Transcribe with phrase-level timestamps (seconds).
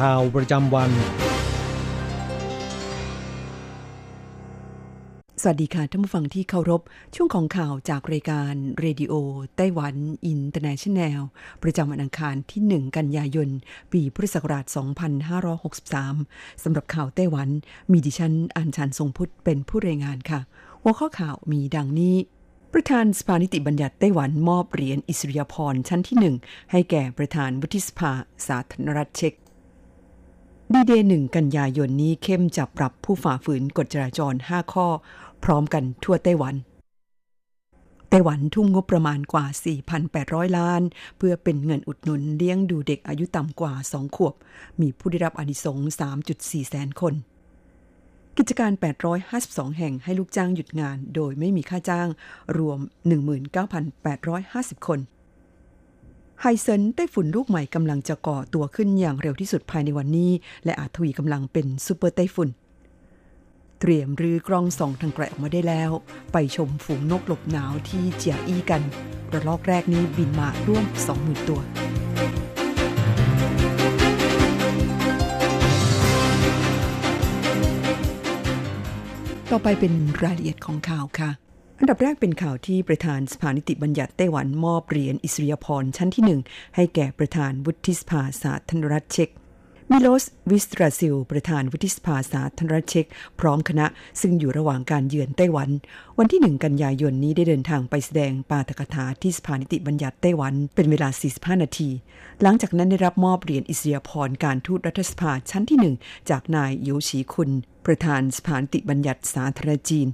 [0.00, 0.90] ข่าวประจำวัน
[5.42, 6.82] สวัสดีค่ะท่านผู้ฟังที่เคารพ
[7.14, 11.20] ช่วงของข่าวจากรายการ Radio Taiwan International
[11.62, 13.48] ประจำวันอังคารที่ 1 กันยายน
[13.92, 14.64] ปีพุทธศักราช
[15.44, 17.48] 2563 สำหรับข่าวไต้หวัน
[17.92, 20.40] มีดิฉันอัญชันทรงพุทธเป็นผู้รายงานค่ะ
[20.82, 22.16] หัวข้อข่าวมีดังนี้
[22.72, 28.12] ประธานสภานิติบัญญัติไต้หวันมอบเหรียญอิสริยาภรณ์ชั้นที่1ให้แก่ประธานวุฒิสภา
[28.46, 29.34] สาธารณรัฐเช็ก
[30.74, 34.86] ดีเดย์หนึ่งกันยายนนี้เข้มจับปรับผู้ฝ่าฝืนกฎจราจร 5 ข้อ
[35.44, 36.54] พร้อมกันทั่วไต้หวัน
[38.10, 39.46] ไต้หวันทุ่มงบประมาณกว่า
[40.02, 40.82] 4,800 ล้าน
[41.16, 44.34] เพื่อเป็นเงินอุดหนุนเลี้ยงดูเด็กอายุต่ำกว่า 2 ขวบ
[44.80, 45.84] มีผู้ได้รับอนิสงส์
[46.30, 47.14] 3.4 แสนคน
[48.36, 48.72] กิจการ
[49.24, 52.08] 852 แห่งให้ลูกจ้างหยุดงาน โดยไม่มีค่าจ้าง
[52.58, 52.78] รวม
[53.62, 55.00] 19,850 คน
[56.48, 60.30] ไฮเซนไต้ฝุ่นลูกใหม่กำลังจะก่อตัวขึ้นอย่างเร็วที่สุดภายในวันนี้
[60.64, 62.48] และอาจทวีกำลังเป็นซูเปอร์ไต้ฝุ่น
[63.80, 65.90] เตรียมรื้อกล้องส่องทางไกลออกมาได้แล้ว
[66.32, 68.82] ไปชมฝูงนกหลบหนาวที่เจียอี้กัน
[69.32, 70.84] ระลอกแรกนี้บินมาร่วม
[71.16, 71.60] 20,000 ตัว
[79.50, 79.92] ต่อไปเป็น
[80.22, 81.45] รายละเอียดของข่าวค่ะ
[81.80, 86.40] อันดับแรกเป็นข่าวที่ประธานสภานิติบัญญัติไต้หวันมอบเหรียญอิสริยาภรชั้นที่หนึ่ง
[86.76, 89.28] ให้แก่ประธานวุฒิสภาสาธารณรัฐเช็ก
[89.90, 93.06] มิโลสวิสตราซิล ประธานวุฒิสภาสาธารณรัฐเช็ก
[93.40, 93.86] พร้อมคณะ
[94.20, 95.70] ซึ่งอยู่ระหว่างการเยือนไต้หวัน
[96.18, 101.90] วันที่หนึ่งกันยายนนี้ได้เดินทางไปแสดงปาฐกถาที่สภานิติบัญญัติไต้หวันเป็นเวลา 45 นาที
[102.42, 105.94] หลังจากนั้นได้รับมอบเหรียญอิสริยาภรการทูตรัฐสภาชั้นที่หนึ่ง
[106.30, 107.50] จากนายโยชีคุณ
[107.86, 110.08] ประธานสภานิติบัญญัติสาธารณจีน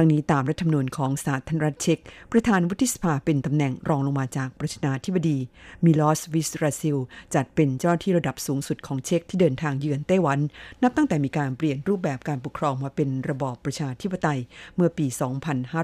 [0.00, 1.98] ทั้งนี้ตามรัฐธรรมนูญของสาธารณรัฐเช็ก
[2.32, 5.38] ประธานวุฒิสภาเป็นตำแหน่งรองลงมาจากประธานาธิบดี
[5.84, 6.96] มิลอสวิสราซิล
[7.34, 10.38] จัดเป็นเจ้าที่ระดับสูงสุดของเช็กที่เดินทางเยือนไต้หวัน
[10.82, 14.40] นับตั้งแต่มีการเปลี่ยนรูปแบบการปกครองมาเป็นระบอบประชาธิปไตย
[14.76, 15.06] เมื่อปี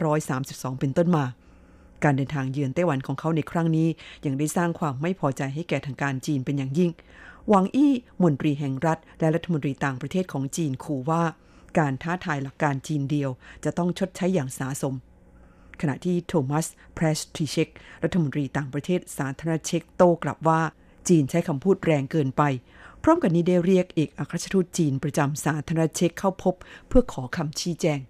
[0.02, 1.24] 2532 เป็นต้นมา
[2.04, 3.88] การเดินทางเยือนไต้หวันของเขาในครั้งนี้
[4.26, 6.90] ยังได้สร้างความไม่พอใจให้แก่ทางการจีนเป็นอย่างยิ่ง
[7.48, 7.92] หวังอี้
[8.22, 11.22] มนตรีแห่งรัฐ และรัฐมนตรีต่างประเทศของจีนขู่ว่า
[11.78, 13.30] การท้าทายหลักการจีนเดียว
[13.64, 14.94] จะต้องชดใช้อย่างสาสม
[15.80, 17.68] ขณะที่โทมัสเพรสทิเชก
[18.02, 20.60] รัฐมนตรีต่างประเทศสาธารณเช็กโต้กลับว่า
[21.08, 22.42] จีนใช้คำพูดแรงเกินไป
[23.02, 26.54] พร้อมกันนี้ได้เรียกเอกอัครราชทูตจีนประจำสาธารณเช็กเข้าพบ
[26.88, 28.00] เพื่อขอคำชี้แจง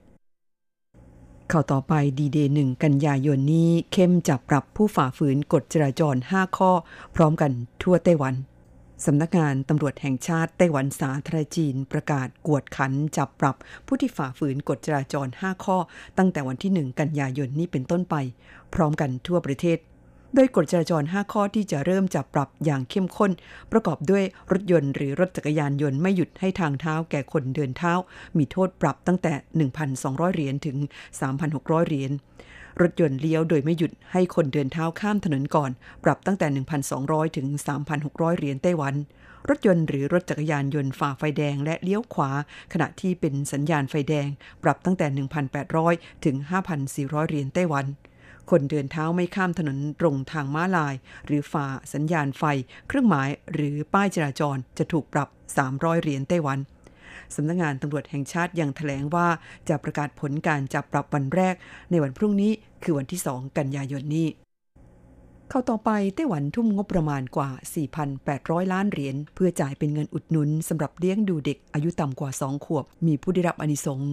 [1.53, 6.71] ข่าวต่อไปดีเดย์หนึ่งกันยายนนี้เข้มจับปรับผู้ฝ่าฝืนกฎจราจร 5 ข้อ
[7.17, 8.35] พร้อมกันทั่วไต้หวัน
[9.07, 13.57] สำนักงานตำรวจแห่งชาติไต้หวันสาธารณจีนประกาศกวดขันจับปรับ
[13.87, 15.79] ผู้ที่ฝ่าฝืนกฎจราจร 5 ข้อ
[16.19, 18.15] ตั้งแต่วันที่ 1 กันยายนนี้เป็นต้นไป
[18.75, 19.79] พร้อมกันทั่วประเทศ
[20.35, 23.31] โดยกฎจราจร 5 ข้อที่จะเริ่มจับปรับอย่างเข้มข้น
[23.73, 27.93] ประกอบด้วยรถยนต์หรือรถจักรยานยนต์ไม่หยุดให้ทางเท้าแก่คนเดินเท้า
[28.39, 29.33] มีโทษปรับตั้งแต่
[29.93, 30.77] 1,200 เหรียญถึง
[31.33, 32.13] 3,600 เหรียญ
[32.81, 35.71] รถยนต์เลี้ยวโดยไม่หยุดให้คนเดินเท้าข้ามถนนก่อน
[36.05, 36.47] ปรับตั้งแต่
[36.93, 37.47] 1,200 ถึง
[37.93, 38.95] 3,600 เหรียญไต้หวัน
[39.49, 42.31] รถยนต์หรือรถจักรยานยนต์ฝ่าไฟแดงและเลี้ยวขวา
[42.73, 44.29] ขณะที่เป็นสัญญาณไฟแดง
[44.63, 45.07] ปรับตั้งแต่
[45.67, 46.37] 1,800 ถึง
[46.83, 47.87] 5,400 เหรียญไต้หวัน
[48.51, 50.95] คนเดินเท้าไม่ข้ามถนนตรงทางม้าลาย
[51.27, 52.45] หรือฝ่าสัญญาณไฟ
[52.89, 55.29] เครื่องหมายหรือป้ายจราจรจะถูกปรับ
[55.67, 56.59] 300 เหรียญไต้หวัน
[57.35, 59.29] สำนักงงานตำรวจแห่งชาติยังแถลงว่า
[59.69, 61.55] จะประกาศผลการจับปรับวันแรก
[61.91, 64.29] ในวันพรุ่งนี้คือวันที่ 2 กันยายนนี้
[65.51, 67.51] เข้าต่อไปไต้หวันทุ่มงบประมาณกว่า
[68.11, 74.13] 4,800 ล้านเหรียญเพื่อจ่ายเป็นเงินอุดหนุนสำหรับเลี้ยงดูเด็กอายุต่ำกว่า 2 ขวบ มีผู้ได้รับอนิสงส์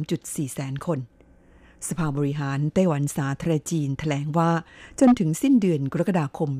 [0.00, 0.98] 3.4 แสนคน
[1.88, 4.50] สภาบริหารไต้หวันสาธารณจีนแถลงว่า
[5.00, 6.50] จนถึงสิ้นเดือนกรกฎาคม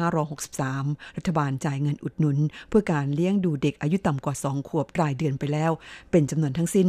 [0.00, 2.38] 2563 รัฐบาลจ่ายเงินอุดหนุน
[2.68, 5.72] เพื่อการเลี้ยงดูเด็กอายุต่ำกว่า 2 ขวบรายเดือนไปแล้ว
[6.10, 6.88] เป็นจำนวนทั้งสิ้น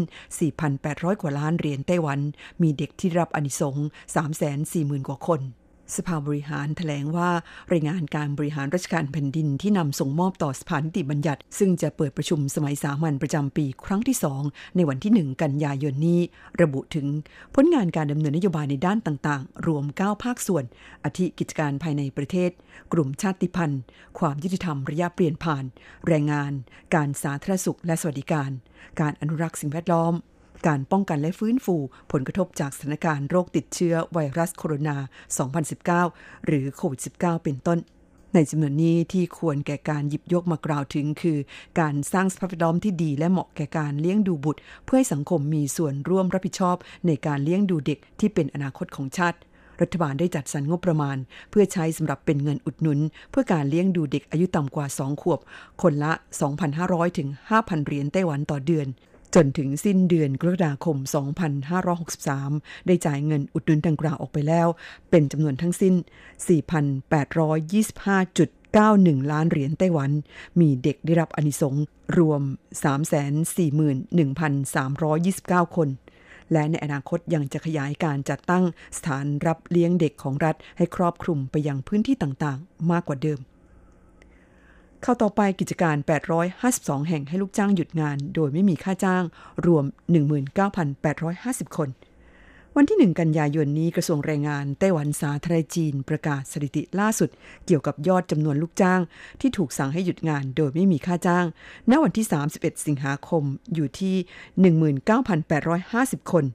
[0.60, 2.20] 4,800 กว่าล้านเหรียญไต้หวัน
[2.62, 3.88] มีเด็กที่รับอนิสงส์
[4.48, 5.42] 340,000 กว่าคน
[5.96, 7.30] สภาบริหารถแถลงว่า
[7.72, 14.42] รายงานการบริหารราชการแผ่นดินที่นำส่งมอบต่อสภานิติบัญญัติ ซึ่งจะเปิดประชุมสมัยสามัญประจำปีครั้งที่สอง
[14.76, 16.22] ในวันที่ 1 กันยายนนี้
[16.62, 17.08] ระบุถึง
[17.56, 20.64] ผลงานการดำเนินนโยบายในด้านต่างๆ รวม 9 ภาคส่วน
[21.04, 22.52] อาทิกิจการภายในประเทศ
[22.94, 23.82] กลุ่มชาติพันธุ์
[24.20, 25.64] ความยุติธรรมระยะเปลี่ยนผ่าน
[26.08, 26.52] แรงงาน
[26.96, 28.52] การสาธารณสุขและสวัสดิการ
[29.00, 30.14] การอนุรักษ์สิ่งแวดล้อม
[30.68, 31.76] การป้องกันและฟื้นฟู
[32.12, 34.98] ผลกระทบจากสถานการณ์โรคติดเชื้อไวรัสโคโรนา
[35.92, 37.80] 2019 หรือโควิด -19 เป็นต้น
[38.34, 41.38] ในจำนวนนี้ที่ควรแก่การหยิบยกมากล่าวถึงคือ
[41.80, 46.76] การสร้างสภาพแวดล้อมที่ดีและเหมาะแก่การเลี้ยงดูบุตร เพื่อให้สังคมมีส่วนร่วมรับผิดชอบ
[47.08, 49.38] ในการเลี้ยงดูเด็กที่เป็นอนาคตของชาติ
[49.82, 51.18] รัฐบาลได้จัดสรรงบประมาณ
[51.50, 53.00] เพื่อใช้สำหรับเป็นเงินอุดหนุน
[53.32, 55.40] เพื่อการเลี้ยงดูเด็กอายุต่ำกว่า 2 ขวบ
[55.82, 56.12] คนละ
[56.66, 58.88] 2,500 ถึง 5,000 เหรียญไต้หวันต่อเดือน
[59.40, 60.98] จนถึงสิ้นเดือนกรกฎาคม
[62.12, 64.68] 2563 ได้จ่ายเงินอุดหนุนดังกล่าวออกไปแล้ว
[65.10, 65.94] เป็นจำนวนทั้งสิ้น
[69.18, 70.12] 4,825.91 ล้านเหรียญไต้หวัน
[70.60, 71.76] มีเด็กได้รับอนิสง
[72.18, 72.42] รวม
[75.68, 75.90] 341,329 คน
[76.52, 78.64] และในอนาคตยังจะขยายการจัดตั้ง
[78.98, 83.42] สถานรับเลี้ยงเด็กของรัฐให้ครอบคลุมไปยังพื้นที่ต่างๆ มากกว่าเดิม
[85.04, 85.96] เข้าต่อไปกิจการ
[86.54, 89.24] 852 แห่งให้ลูกจ้างหยุดงาน โดยไม่มีค่าจ้าง
[89.66, 89.86] รวม
[90.62, 91.90] 19,850 คน
[92.76, 97.30] วันที่ 1 กันยายนนี้กระทรวงแรงงานไต้หวันสาธารณจีนประกาศสถิติล่าสุด
[97.66, 99.02] เกี่ยวกับยอดจำนวนลูกจ้าง
[99.42, 101.46] ที่ถูกสั่งให้หยุดงานโดยไม่มีค่าจ้าง
[101.90, 104.16] ณ วันที่ 31 สิงหาคมอยู่ที่
[106.24, 106.46] 19,850 คน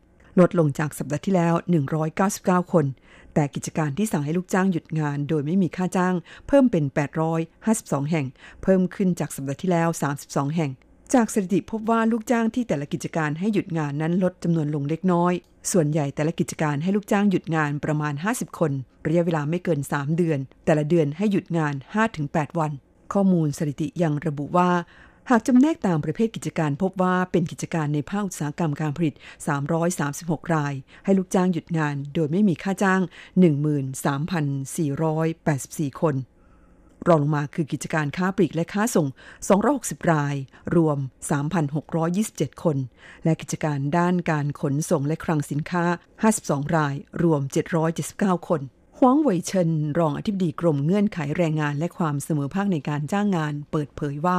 [0.40, 1.54] ลดลงจากสัปดาห์ที่แล้ว
[2.12, 2.84] 199 คน
[3.34, 6.14] แต่กิจการที่สั่งให้ลูกจ้างหยุดงานโดยไม่มีค่าจ้าง
[6.48, 6.84] เพิ่มเป็น
[7.48, 8.26] 852 แห่ง
[8.62, 9.88] เพิ่มขึ้นจากสัปดาห์ที่แล้ว
[10.22, 10.70] 32 แห่ง
[11.14, 15.32] จากสถิติพบว่าลูกจ้างที่แต่ละกิจการให้หยุดงานนั้นลดจำนวนลงเล็กน้อย
[15.72, 18.72] ส่วนใหญ่แต่ละกิจการให้ลูกจ้างหยุดงานประมาณ 50 คน
[19.06, 21.74] ระยะเวลาไม่เกิน 3 เดือน แต่ละเดือนให้หยุดงาน
[22.16, 22.72] 5-8 วัน
[23.12, 24.70] ข้อมูลสถิติยังระบุว่า
[25.30, 29.14] หากจำแนกตามประเภทกิจการพบว่าเป็นกิจการในภาคอุตสาหกรรมการผลิต
[29.84, 30.74] 336 ราย
[31.04, 33.02] ให้ลูกจ้างหยุดงานโดยไม่มีค่าจ้าง
[35.90, 36.14] 13,484 คน
[37.08, 39.06] รองลงมาคือกิจการค้าปลีกและค้าส่ง
[39.58, 40.34] 260 ราย
[40.76, 40.98] รวม
[41.80, 42.76] 3,627 คน
[43.24, 45.84] และกิจการด้านการขนส่งและคลังสินค้า
[46.30, 47.40] 52 ราย รวม
[47.94, 48.60] 779 คน
[48.98, 54.34] หวงเวยเชินรองอธิบดีกรมเงื่อนไขแรงงานและความเสมอภาคในการจ้างงาน เปิดเผยว่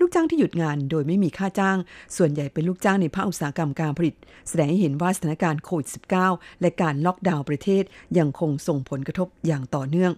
[0.00, 1.78] ลูกจ้างที่หยุดงานโดยไม่มีค่าจ้าง
[2.16, 4.14] ส่วนใหญ่เป็นลูกจ้างในภาคอุตสาหกรรมการผลิต
[4.48, 5.88] แสดงให้เห็นว่าสถานการณ์โควิด
[6.24, 7.84] -19 และการล็อกดาวน์ประเทศ
[8.18, 10.12] ยังคงส่งผลกระทบอย่างต่อเนื่อง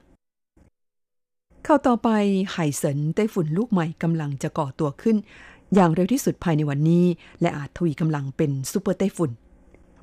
[1.64, 2.08] เข้าต่อไป
[2.52, 5.16] ไห่เซินไต้ฝุ่นลูกใหม่กำลังจะก่อตัวขึ้น
[5.74, 7.04] อย่างเร็วที่สุดภายในวันนี้
[7.40, 9.30] และอาจทวีกำลังเป็นซูเปอร์ไต้ฝุ่น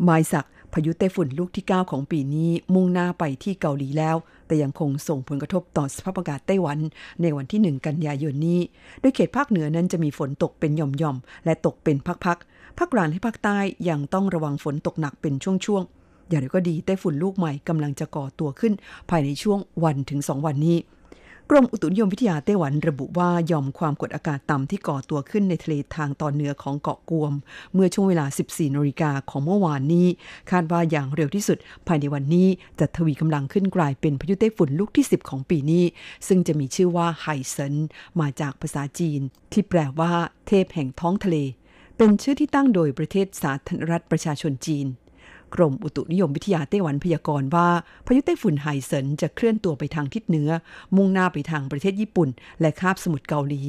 [0.04, 4.16] ไมสักายุไต้ฝุ่นลูกที่ 9 ของปีนี้มุ่งหน้าไปที่เกาหลีแล้ว
[4.48, 6.80] แต่ยังคงส่งผลกระทบต่อสภาพอากาศไต้หวัน
[7.22, 8.60] ในวันที่ 1 กันยายนนี้
[9.00, 13.58] โดยเขตภาคเหนือนั้นจะมีฝนตกเป็นหย่อมๆ และตกเป็นพักๆ ภาคกลางและภาคใต้
[13.90, 18.74] ยังต้องระวังฝนตกหนักเป็นช่วงๆ อย่างไรก็ดีไต้ฝุ่นลูกใหม่กำลังจะก่อตัวขึ้น
[19.10, 20.78] ภายในช่วงวันถึง 2 วันนี้
[21.52, 27.34] กรมอุตุนิยมวิทยาไต้หวันระบุว่ายอมความกดอากาศต่ำที่ก่อตัวขึ้นในทะเลทางตอนเหนือของเกาะกวม
[27.74, 30.08] เมื่อช่วงเวลา 14นาฬิกาของเมื่อวานนี้
[30.52, 31.58] คาดว่าอย่างเร็วที่สุด
[31.88, 32.48] ภายในวันนี้
[32.80, 35.84] จะทวีกำลังขึ้นกลายเป็นพายุไต้ฝุ่นลูกที่ 10 ของปีนี้
[36.28, 37.76] ซึ่งจะมีชื่อว่าไห่เซิน
[38.20, 39.22] มาจากภาษาจีน
[39.52, 40.12] ที่แปลว่า
[40.48, 41.38] เทพแห่งท้องทะเล
[41.98, 44.88] เป็นชื่อที่ตั้งโดยประเทศสาธารณรัฐประชาชนจีน
[45.62, 47.70] กรมอุตุนิยมวิทยาไต้หวันพยากรณ์ว่า
[48.06, 50.50] พายุไต้ฝุ่นไฮเซินจะเคลื่อนตัวไปทางทิศเหนือ
[50.96, 52.30] มุ่งหน้าไปทางประเทศญี่ปุ่น
[52.62, 53.62] และคาบสมุทรเกาหลี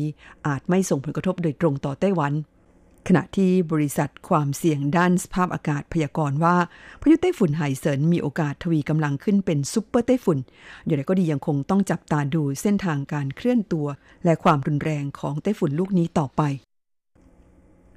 [0.46, 2.34] อาจไม่ส่งผลกระทบโดยตรงต่อไต้หวัน
[3.08, 6.56] ขณะที่บริษัทความเสี่ยงด้านสภาพอากาศพยากรณ์ว่า
[7.00, 10.38] พายุไต้ฝุ่นไฮเซินมีโอกาสทวีกำลังขึ้นเป็นซุปเปอร์ไต้ฝุ่น
[10.84, 13.86] อย่างไรก็ดียังคงต้องจับตาดูเส้นทางการเคลื่อนตัว
[14.24, 16.42] และความรุนแรงของไต้ฝุ่นลูกนี้ต่อไป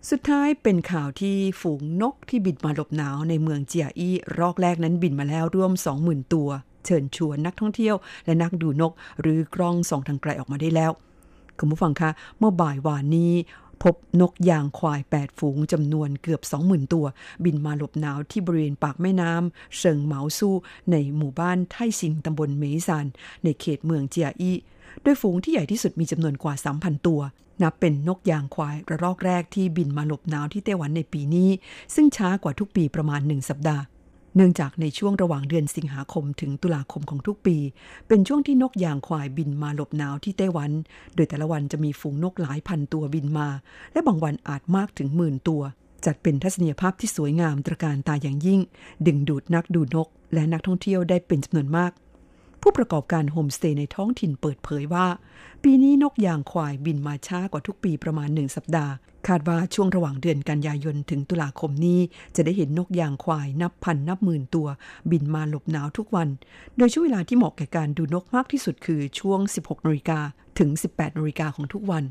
[0.09, 5.71] สุดท้ายเป็นข่าวที่ฝูงนกที่บินมาหลบหนาวในเมืองเจียอี้ระลอกแรกนั้นบินมาแล้วร่วม
[6.03, 6.49] 20,000 ตัว
[6.85, 10.91] เชิญชวนนักท่องเที่ยว และนักดูนก หรือกล้องส่องทางไกลออกมาได้แล้ว
[11.57, 13.33] คุณผู้ฟังคะ เมื่อบ่ายวานนี้
[13.83, 17.05] พบนกยางควาย 8 ฝูงจำนวนเกือบ 20,000 ตัว
[17.43, 20.55] บินมาหลบหนาวที่บริเวณปากแม่น้ำเชิงเหมาสู้
[20.91, 23.05] ในหมู่บ้านไทซิงตำบลเมซาน
[23.43, 24.57] ในเขตเมืองเจียอี้
[25.03, 27.21] โดยฝูงที่ใหญ่ที่สุดมีจำนวนกว่า 3,000 ตัว
[27.61, 31.49] นับเป็นนกยางควายระลอกแรกที่บินมาหลบหนาวที่ไต้หวันในปีนี้
[31.95, 33.83] ซึ่งช้ากว่าทุกปีประมาณหนึ่งสัปดาห์
[34.35, 37.57] เนื่องจากในช่วงระหว่างเดือนสิงหาคมถึงตุลาคมของทุกปี
[38.07, 40.71] เป็นช่วงที่นกยางควายบินมาหลบหนาวที่ไต้หวัน
[41.15, 43.47] โดยแต่ละวันจะมีฝูงนกหลายพันตัวบินมา
[43.93, 45.61] และบางวันอาจมากถึงหมื่นตัว
[46.05, 48.59] จัดเป็นทัศนียภาพที่สวยงามตระการตาอย่างยิ่ง
[49.07, 51.91] ดึงดูดนักดูนก และนักท่องเที่ยวได้เป็นจำนวนมาก
[52.61, 55.07] ผู้ประกอบการโฮมสเตย์ในท้องถิ่นเปิดเผยว่า
[55.63, 58.93] ปีนี้นกยางควายบินมาช้ากว่าทุกปีประมาณหนึ่งสัปดาห์
[59.27, 61.99] คาดว่าช่วงระหว่างเดือนกันยายนถึงตุลาคมนี้
[62.35, 64.67] จะได้เห็นนกยางควายนับพันนับหมื่นตัว
[65.11, 66.27] บินมาหลบหนาวทุกวัน
[66.77, 70.19] โดยช่วงเวลาที่เหมาะแก่การดูนกมากที่สุดคือช่วง 16นาฬิกา
[70.59, 72.03] ถึง 18นาฬิกาของทุกวัน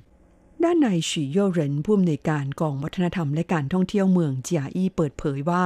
[0.64, 5.62] ด้านนายฉีโยเหรินผู้อำนวยการกองวัฒนธรรมและการท่องเที่ยวเมืองเจียอี้เปิดเผยว่า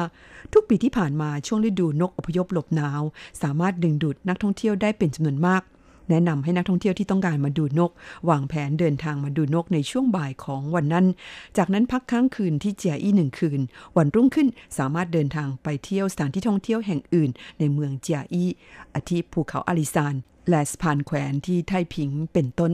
[0.53, 3.03] ทุกปีที่ผ่านมาช่วงฤดูนกอพยพหลบหนาว
[3.43, 5.63] สามารถดึงดูดนักท่องเที่ยวได้เป็นจำนวนมาก
[6.11, 7.91] แนะนำให้นักท่องเที่ยวที่ต้องการมาดูนก
[8.29, 11.07] วางแผนเดินทางมาดูนกในช่วงบ่ายของวันนั้น
[11.57, 13.61] จากนั้นพักค้างคืนที่เจียอี้หนึ่งคืน
[13.97, 14.49] วันรุ่งขึ้น
[14.79, 18.51] สามารถเดินทางไปเที่ยวสถานที่ท่องเที่ยวแห่งอื่น ในเมืองเจียอี้
[18.95, 20.15] อาทิภูเขาอาลิซาน
[20.51, 22.73] และสะพานแขวนที่ไทผิงเป็นต้น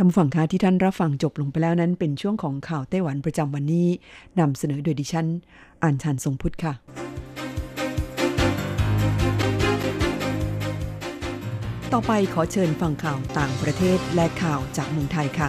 [0.00, 3.88] ท่านผู้ฟังคะที่ท่านรับฟังจบลงไปแล้วนั้น เป็นช่วงของข่าวไต้หวันประจำวันนี้
[4.40, 5.26] นำเสนอโดยดิฉัน
[5.82, 6.72] อ่านชันทรงพุทธค่ะ
[11.92, 15.48] ต่อไปขอเชิญฟังข่าวต่างประเทศและข่าวจากเมืองไทยค่ะ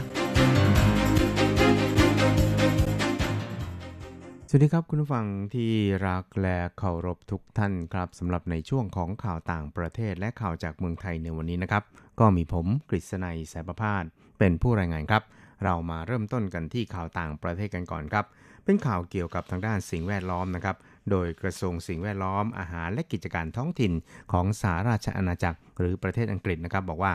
[4.50, 5.72] สวัสดีครับคุณผู้ฟังที่
[6.08, 11.84] รักและเคารพทุกท่านครับสำหรับในช่วงของข่าวต่างประเทศและข่าวจากเมืองไทยในวันนี้นะครับ
[12.20, 14.06] ก็มีผมกฤษณัยสายประพาส
[14.40, 15.24] เป็นผู้รายงานครับ
[15.64, 18.26] เรามาเริ่มต้นกันที่ข่าวต่างประเทศกันก่อนครับ
[18.66, 20.76] เป็นข่าวเกี่ยวกับทางด้านสิ่งแวดล้อมนะครับ
[21.12, 23.94] โดยกระทรวงสิ่งแวดล้อมอาหารและกิจการท้องถิ่น
[24.32, 27.14] ของสหราชอาณาจักร หรือประเทศอังกฤษนะครับ บอกว่า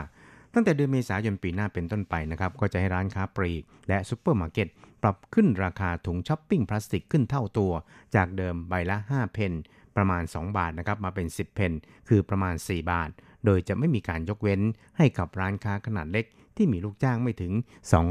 [0.53, 4.67] ตั้งแต่เดือนเมษายนปีหน้าเป็นต้นไปนะครับ ก็จะให้ร้านค้าปลีก และซูเปอร์มาร์เก็ต
[5.03, 7.71] ปรับขึ้นราคาถุงช้อปปิ้งพลาสติกขึ้นเท่าตัว
[8.15, 9.53] จากเดิมใบละ 5 เพนซ์
[9.95, 11.71] ประมาณ 2 บาทนะครับมาเป็น 10 เพนซ์
[12.09, 13.09] คือประมาณ 4 บาท
[13.45, 14.61] โดยจะไม่มีการยกเว้น
[14.97, 16.25] ให้กับร้านค้าขนาดเล็ก
[16.57, 17.51] ที่มีลูกจ้างไม่ถึง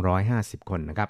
[0.04, 1.08] 250 คนนะครับ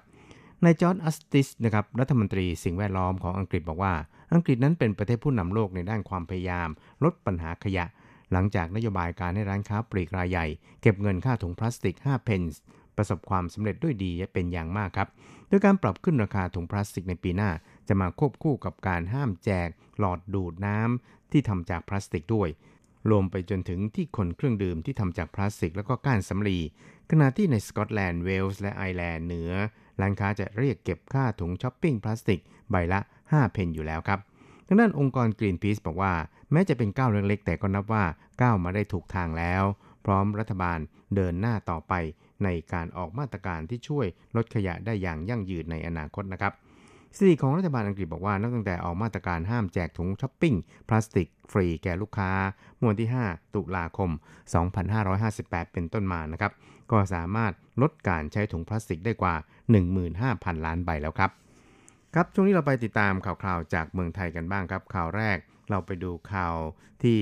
[0.65, 3.95] นาย George Eustice นะครับรัฐมนตรีสิ่งแวดล้อมของอังกฤษบอกว่า
[4.35, 6.69] อังกฤษนั้นเป็นประเทศผู้นำโลกในด้านความพยายาม
[7.05, 7.85] ลดปัญหาขยะ
[8.33, 10.47] หลังจากนโยบายการให้ร้านค้าปลีกรายใหญ่
[10.83, 12.61] เก็บเงินค่าถุงพลาสติก 5 เพนซ์
[12.97, 15.09] ประสบความสำเร็จด้วยดีเป็นอย่างมากครับ
[15.49, 17.51] โดยการปรับขึ้นราคาถุงพลาสติกในปีหน้า
[17.89, 22.49] จะมาควบคู่กับการห้ามแจก หลอดดูดน้ำที่ทำจากพลาสติกด้วย
[23.11, 26.59] รวมไปจนถึงที่คนเครื่องดื่มที่ทำจากพลาสติก แล้วก็ก้านสำลี
[27.11, 29.51] ขณะที่ในสกอตแลนด์เวลส์และไอร์แลนด์เหนือ
[30.01, 34.21] ร้านค้าจะเรียกเก็บค่าถุงช้อปปิ้งพลาสติกใบละ 5 เพนซ์อยู่แล้วครับ
[34.67, 36.13] ทางด้านองค์กร Greenpeace บอกว่า
[36.53, 38.05] แม้จะเป็นก้าวเล็กๆ แต่ก็นับว่า
[38.43, 39.65] ก้าวมาได้ถูกทางแล้ว
[40.05, 40.79] พร้อมรัฐบาล
[41.15, 41.93] เดินหน้าต่อไป
[42.45, 44.07] ในการออกมาตรการที่ช่วย
[44.37, 46.53] ลดขยะได้อย่างยั่งยืนในอนาคตนะครับ
[47.17, 50.55] สถิติของรัฐบาลอังกฤษบอกว่านับตั้งแต่ออกมาตรการห้ามแจกถุงช้อปปิ้ง
[50.89, 52.31] พลาสติกฟรีแก่ลูกค้า
[52.77, 54.11] เมื่อวันที่ 5 ตุลาคม
[54.93, 56.53] 2558 เป็นต้นมานะครับ
[56.93, 59.35] ก็สามารถลดการใช้ถุงพลาสติกได้กว่า
[60.01, 61.31] 15,000 ล้านใบแล้วครับ
[62.15, 65.37] ครับช่วงนี้เราไปติดตามข่าวคราวจากเมืองไทยกันบ้างครับ ข่าวแรก
[65.71, 66.55] เราไปดูข่าว
[67.03, 67.19] ที่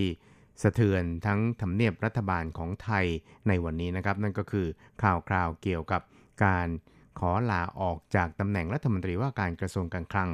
[0.62, 3.06] สะเทือนทั้งทำเนียบรัฐบาลของไทย
[3.48, 4.66] ในวันนี้นะครับ นั่นก็คือ
[5.02, 6.02] ข่าวคราวเกี่ยวกับ
[6.44, 6.68] การ
[7.18, 10.30] ขอลาออกจากตำแหน่งรัฐมนตรีว่าการกระทรวงการคลัง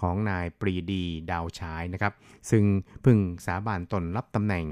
[0.00, 2.12] ของนายปรีดีดาวฉายนะครับ
[2.50, 2.64] ซึ่ง
[3.04, 4.64] พึ่งสาบานตนรับตำแหน่ง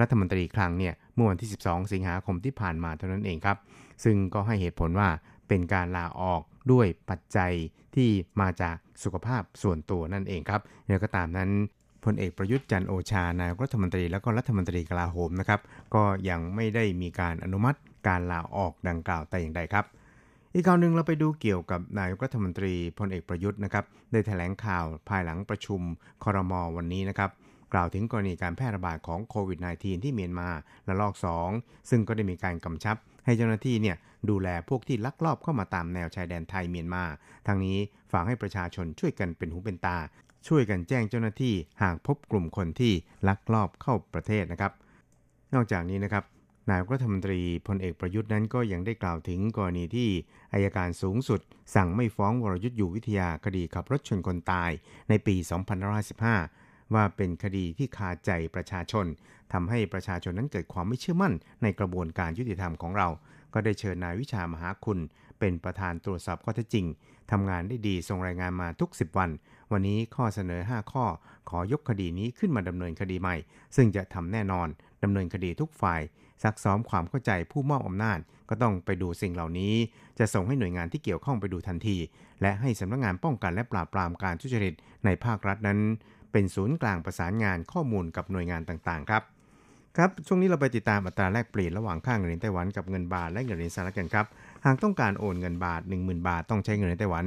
[0.00, 3.58] รัฐมนตรีคลังเนี่ยเมื่อวันที่ 12 สิงหาคมที่ผ่านมาเท่านั้นเองครับ
[4.04, 5.08] ซึ่งก็ให้เหตุผลว่า
[5.48, 7.52] เป็นการลาออกด้วยปัจจัย
[7.94, 8.08] ที่
[8.40, 11.50] มาจากสุขภาพส่วนตัวนั่นเองครับอย่างก็ตามนั้น
[12.04, 15.60] พลเอกประยุทธ์จันโอชานายกรัฐมนตรีแล้วก็รัฐมนตรีกลาโหมนะครับ
[15.94, 19.84] ก็ยังไม่ได้มีการอนุมัติการลาออกดังกล่าวแต่อย่างใดครับ
[20.54, 25.80] อีกข่าวหนึ่งเราไปดูเกี่ยวกับนายกรัฐมนตรีพลเอกประยุทธ์นะครับได้แถลงข่าวภายหลังประชุม
[26.24, 27.30] คอรมอวันนี้นะครับ
[27.72, 30.48] กล่าวถึงกรณีการแพร่ระบาดของโควิด -19 ที่เมียนมา
[30.86, 31.14] และลอก
[31.52, 33.96] 2 ซึ่งก็ได้มีการกำชับให้เจ้าหน้าที่เนี่ย
[34.30, 37.04] ดูแลพวกที่ลักลอบเข้ามาตามแนวชายแดนไทยเมียนมา
[37.46, 37.78] ทางนี้
[38.12, 39.98] ฝากให้ประชาชนช่วยกันเป็นหูเป็นตา
[40.48, 42.92] ช่วยกันแจ้งเจ้าหน้าที่หากพบกลุ่มคนที่
[43.28, 44.72] ลักลอบเข้าประเทศนะครับ
[45.54, 46.24] นอกจากนี้นะครับ
[46.70, 50.08] นายกรัฐมนตรีพลเอกประยุทธ์นั้นก็ยังได้กล่าวถึงกรณีที่
[50.52, 51.40] อายการสูงสุด
[51.74, 54.70] สั่งไม่ฟ้องวรยุทธ์อยู่วิทยาคดีขับรถชนคนตาย
[55.08, 55.34] ในปี
[56.02, 59.06] 2515 ว่าเป็นคดีที่คาใจประชาชน
[59.52, 63.08] ทำให้ประชาชนนั้นเกิดความไม่เชื่อมั่นในกระบวนการยุติธรรมของเรา
[63.54, 64.98] ก็ได้เชิญนายวิชามหาคุณ
[65.38, 66.86] เป็นประธานตรวจสอบข้อเท็จจริง
[67.30, 69.30] ทำงานได้ดีส่งรายงานมาทุก 10 วัน
[69.72, 71.04] วันนี้ข้อเสนอ 5 ข้อ
[71.50, 73.36] ขอยกคดีนี้ขึ้นมาดำเนินคดีใหม่
[73.76, 74.68] ซึ่งจะทำแน่นอน
[75.02, 76.00] ดำเนินคดีทุกฝ่าย
[76.42, 79.74] ซักซ้อมความเข้าใจผู้มอบอำนาจ ก็ต้องไปดูสิ่งเหล่านี้
[80.18, 81.96] จะส่งให้หน่วยงานที่เกี่ยวข้องไปดูทันที
[82.42, 84.74] และให้สำนักงงานป้องกันและปราบปรามการทุจริต
[85.04, 85.78] ในภาครัฐนั้น
[86.36, 89.22] เป็นศูนย์กลางประสานงานข้อมูลกับหน่วยงานต่างๆ ครับ
[89.96, 94.26] ครับ ช่วงนี้เราไปติดตามอัตราแลกเปลี่ยนระหว่างค่าเงินไต้หวันกับเงินบาทและเงินเหรียญสหรัฐกันครับ
[94.64, 97.24] หากต้องการโอนเงินบาท 10,000 บาท ต้องใช้เงินเหรียญไต้หวัน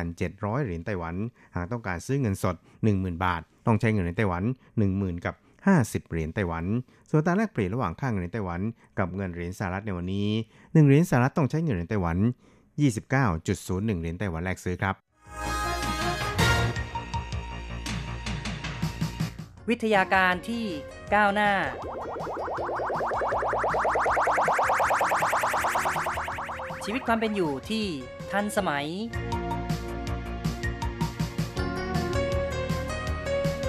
[0.00, 1.14] 9,700 เหรียญไต้หวัน
[1.56, 2.56] หากต้องการซื้อเงินสด
[2.90, 4.42] 10,000 บาท ต้องใช้เงินเหรียญไต้หวัน
[4.84, 5.34] 10,000 กับ
[5.66, 6.64] 50 เหรียญไต้หวัน
[7.08, 8.60] ส่วนอัตราแลกเปลี่ยนระหว่างค่าเงินไต้หวัน
[8.98, 12.18] กับเงินเหรียญสหรัฐในวันนี้ 1 เหรียญสหรัฐต้องใช้เงินเหรียญไต้หวัน
[12.88, 15.07] 29.01 เหรียญไต้หวันแลกซื้อครับ
[19.68, 20.64] วิทยาการที่
[21.14, 21.52] ก้าวหน้า
[26.84, 27.84] ชีวิตความเป็นอยู่ที่
[28.32, 28.86] ทันสมัย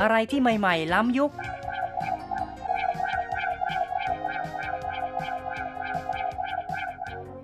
[0.02, 1.32] อะไรที่ใหม่ ๆ ล้ำยุค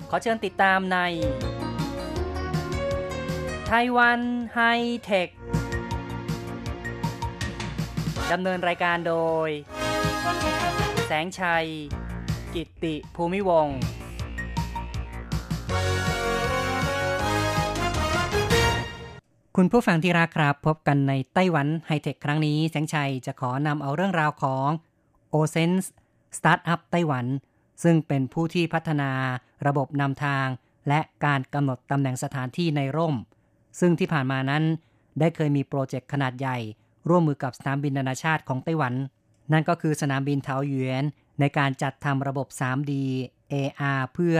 [0.09, 0.97] ขอเชิญติดตามใน
[3.67, 4.19] ไต้หวัน
[4.53, 4.59] ไฮ
[5.03, 5.29] เทค
[8.31, 9.15] ดำเนินรายการโด
[9.47, 9.49] ย
[11.07, 11.65] แสงชัย
[12.53, 13.67] กิตติภูมิวง
[19.55, 24.69] คุณผู้ฟังที่รักครับ พบกันในไต้หวันไฮเทคครั้งนี้ แสงชัยจะขอนำเอาเรื่องราวของ
[25.33, 25.87] o s e n s e
[26.37, 27.25] สตาร์ทอัพไต้หวัน
[27.83, 29.11] ซึ่งเป็นผู้ที่พัฒนา
[29.67, 30.47] ระบบนำทาง
[30.87, 33.15] และการกำหนดตำแหน่งสถานที่ในร่ม
[33.79, 34.63] ซึ่งที่ผ่านมานั้น
[35.19, 36.57] ได้เคยมีโปรเจกต์ขนาดใหญ่
[37.09, 38.93] ร่วมมือกับสนามบินนานาชาติของไต้หวัน
[39.51, 41.03] นั่นก็คือสนามบินเทาหยวน
[41.39, 42.91] ในการจัดทำระบบ 3D
[43.53, 44.37] AR เพื่อ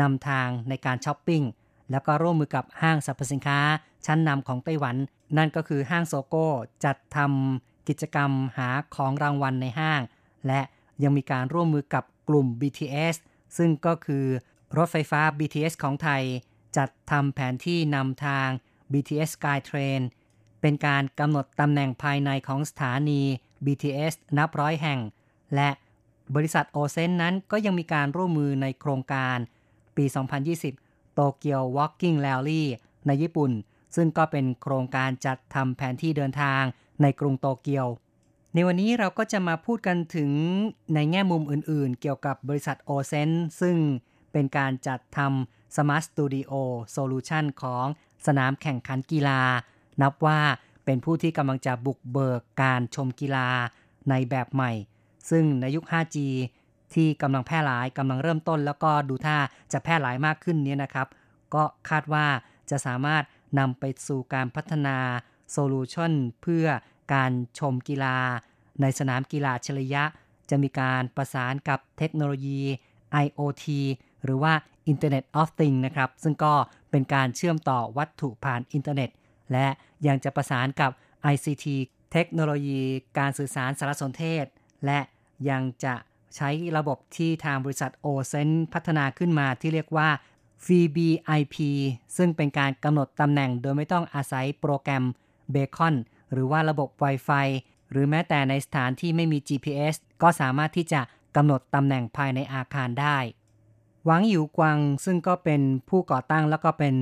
[0.00, 1.42] นำทางในการช้อปปิ้ง
[1.90, 3.60] แล้วก็ร่วมมือกับห้างสรรพสินค้า
[4.06, 4.96] ชั้นนำของไต้หวัน
[5.36, 6.46] นั่นก็คือห้าง SOGO
[6.84, 10.00] จัดทำกิจกรรมหาของรางวัลในห้าง
[10.46, 10.60] และ
[11.02, 13.16] ยังมีการร่วมมือกับกลุ่ม BTS
[13.56, 14.26] ซึ่งก็คือ
[14.76, 16.22] รถไฟฟ้า BTS ของไทย
[16.76, 18.48] จัดทำแผนที่นำทาง
[18.92, 20.02] BTS Skytrain
[20.62, 23.20] เป็นการกำหนดตำแหน่งภายในของสถานี
[23.64, 25.00] BTS นับร้อยแห่ง
[25.54, 25.70] และ
[26.34, 29.36] บริษัทโอเซนนั้นก็ยังมีการร่วมมือในโครงการ
[29.96, 30.04] ปี
[30.60, 32.62] 2020 โตเกียว Walking Rally
[33.06, 33.50] ในญี่ปุ่น
[33.96, 36.62] ซึ่งก็เป็นโครงการจัดทำแผนที่เดินทาง
[37.02, 37.86] ในกรุงโตเกียว
[38.54, 40.30] ในวันนี้เราก็จะมาพูดกันถึง
[40.94, 43.76] ในแง่มุมอื่นๆ เกี่ยวกับบริษัทโอเซนซึ่ง
[44.32, 46.52] เป็นการจัดทำ Smart Studio
[46.94, 47.86] Solution ของ
[48.26, 49.42] สนามแข่งขันกีฬา
[50.00, 50.40] นับว่า
[50.84, 53.48] เป็นผู้ที่กำลังจะบุกเบิกการชมกีฬา
[54.10, 54.72] ในแบบใหม่
[55.30, 56.16] ซึ่งในยุค 5G
[56.94, 59.38] ที่กำลังแพร่หลายกำลังเริ่มต้น แล้วก็ดูท่า
[59.72, 61.08] จะแพร่หลายมากขึ้นนี้นะครับ
[61.54, 62.26] ก็คาดว่า
[62.70, 63.22] จะสามารถ
[63.58, 64.96] นำไปสู่การพัฒนา
[65.52, 66.66] โซลูชันเพื่อ
[67.14, 68.16] การชมกีฬา
[68.80, 70.04] ในสนามกีฬาอัจฉริยะ
[70.50, 72.60] จะมีการประสานกับเทคโนโลยี
[73.24, 73.64] IoT
[74.24, 74.52] หรือว่า
[74.92, 76.54] Internet of Things นะครับ ซึ่งก็
[76.90, 79.10] เป็นการเชื่อมต่อวัตถุผ่านอินเทอร์เน็ต
[79.52, 79.66] และ
[80.06, 80.90] ยังจะประสานกับ
[81.32, 81.66] ICT
[82.12, 82.80] เทคโนโลยี
[83.18, 84.44] การสื่อสารสารสนเทศ
[84.86, 85.00] และ
[85.50, 85.94] ยังจะ
[86.36, 90.08] ใช้ระบบที่ทางบริษัท o s e n พัฒนาขึ้นมาที่เรียกว่า
[90.66, 91.56] VBIP
[92.16, 95.04] ซึ่งเป็นการกำหนดตำแหน่งโดยไม่ต้องอาศัยโปรแกรม
[95.54, 95.94] Beacon
[96.32, 97.46] หรือว่าระบบ Wi-Fi
[97.90, 101.00] หรือแม้แต่ในสถานที่ไม่มี GPS ก็สามารถที่จะ
[101.36, 103.18] กำหนดตำแหน่งภายในอาคารได้
[104.06, 106.94] หวังหยูกวังซึ่งก็เป็นผู้ก่อตั้งแล้วก็เป็น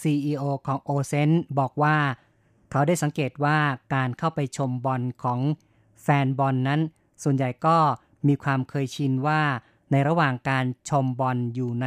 [0.00, 1.96] CEO ของ o s e n บอกว่า
[2.70, 3.58] เขาได้สังเกตว่า
[3.94, 5.40] การเข้าไปชมบอลของ
[6.02, 6.80] แฟนบอลนั้น
[7.22, 7.76] ส่วนใหญ่ก็
[8.28, 9.40] มีความเคยชินว่า
[9.90, 11.86] ในระหว่างการชมบอลอยู่ใน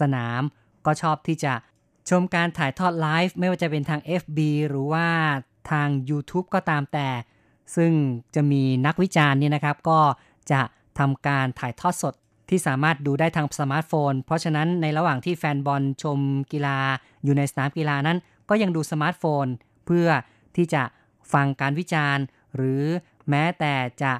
[0.00, 0.42] สนาม
[0.86, 1.52] ก็ชอบที่จะ
[2.10, 5.06] ชมการถ่ายทอดไลฟ์ไม่ว่าจะเป็นทาง FB หรือว่า
[5.70, 7.08] ทาง YouTube ก็ตามแต่
[7.76, 7.92] ซึ่ง
[8.34, 10.00] จะมีนักวิจารณ์เนี่ยนะครับ ก็
[10.52, 10.60] จะ
[10.98, 12.14] ทำการถ่ายทอดสด
[12.48, 16.18] ที่สามารถดูได้ทางสมาร์ทโฟน เพราะฉะนั้นในระหว่างที่แฟนบอลชม
[16.52, 16.78] กีฬา
[17.24, 19.46] อยู่ในสนามกีฬานั้น ก็ยังดูสมาร์ทโฟน
[19.86, 20.08] เพื่อ
[20.56, 20.82] ที่จะ
[21.32, 22.24] ฟังการวิจารณ์
[22.56, 22.82] หรือ
[23.30, 24.12] แม้แต่จะ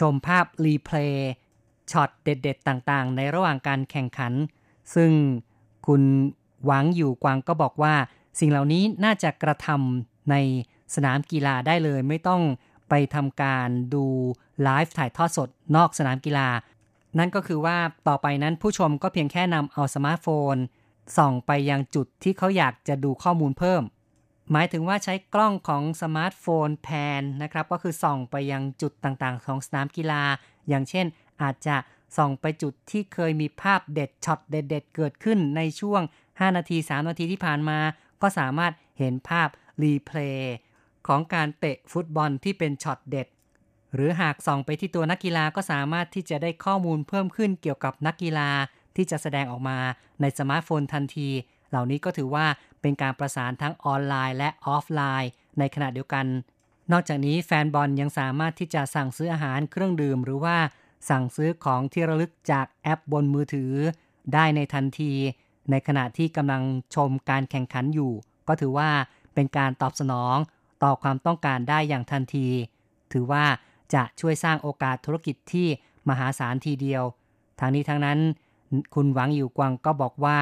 [0.00, 1.30] ชมภาพ replay
[1.90, 4.32] ช็อตเด็ด ๆ ต่างๆ ในระหว่างการแข่งขัน
[4.94, 5.10] ซึ่ง
[5.86, 6.02] คุณ
[6.64, 7.94] หวังอยู่กวางก็บอกว่า
[8.40, 10.36] สิ่งเหล่านี้น่าจะกระทำใน
[10.94, 12.42] สนามกีฬาได้เลย ไม่ต้อง
[12.88, 14.04] ไปทำการดู
[14.62, 16.48] ไลฟ์ถ่ายทอดสดนอกสนามกีฬา
[17.18, 20.56] นั่นก็คือว่าต่อไปนั้นผู้ชมก็เพียงแค่นำเอาสมาร์ทโฟน
[21.16, 23.82] ส่องไปยังจุดที่เขาอยากจะดูข้อมูลเพิ่ม
[24.52, 30.22] หมายถึงว่าใช้กล้องของสมาร์ทโฟน pan นะครับ ก็คือส่องไปยังจุดต่างๆ ของสนามกีฬา
[30.68, 31.06] อย่างเช่น
[31.42, 31.76] อาจจะ
[32.16, 37.78] ส่องไปจุดที่เคยมีภาพเด็ดช็อตเด็ด ๆ เกิดขึ้นในช่วง 5 นาที 3 นาทีที่ผ่านมา
[38.22, 39.48] ก็สามารถเห็นภาพ
[39.82, 40.56] replay
[41.06, 43.28] ของการเตะฟุตบอลที่เป็นช็อตเด็ด
[43.94, 48.50] หรือหากส่องไปที่ตัวนักกีฬาก็สามารถที่จะได้ข้อมูลเพิ่มขึ้นเกี่ยวกับนักกีฬา
[48.96, 49.78] ที่จะแสดงออกมา
[50.20, 51.28] ในสมาร์ทโฟนทันที
[51.70, 52.46] เหล่านี้ก็ถือว่า
[52.80, 56.26] เป็นการประสานทั้งออนไลน์และออฟไลน์ ในขณะเดียวกัน
[56.92, 60.56] นอกจากนี้แฟนบอลยังสามารถที่จะสั่งซื้ออาหารเครื่องดื่ม หรือว่า
[61.10, 63.72] สั่งซื้อของที่ระลึกจากแอปบนมือถือ
[64.34, 65.12] ได้ในทันที
[65.70, 66.62] ในขณะที่กำลัง
[66.94, 68.12] ชมการแข่งขันอยู่
[68.48, 68.90] ก็ถือว่า
[69.34, 70.36] เป็นการตอบสนอง
[70.82, 72.48] ต่อความต้องการได้อย่างทันที
[73.12, 73.44] ถือว่า
[73.94, 75.66] จะช่วยสร้างโอกาสธุรกิจที่
[76.08, 77.02] มหาศาลทีเดียว
[77.60, 78.18] ทางนี้ทั้งนั้น
[78.94, 80.38] คุณหวังอยู่กวางก็บอกว่า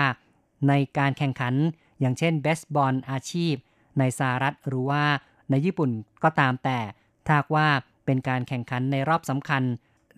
[0.68, 1.54] ในการแข่งขัน
[2.00, 3.54] อย่างเช่นเบสบอลอาชีพ
[3.98, 5.04] ในสหรัฐหรือว่า
[5.50, 5.90] ในญี่ปุ่น
[6.24, 6.78] ก็ตามแต่
[7.26, 7.68] ถ้าว่า
[8.04, 9.62] เป็นการแข่งขันในรอบสำคัญ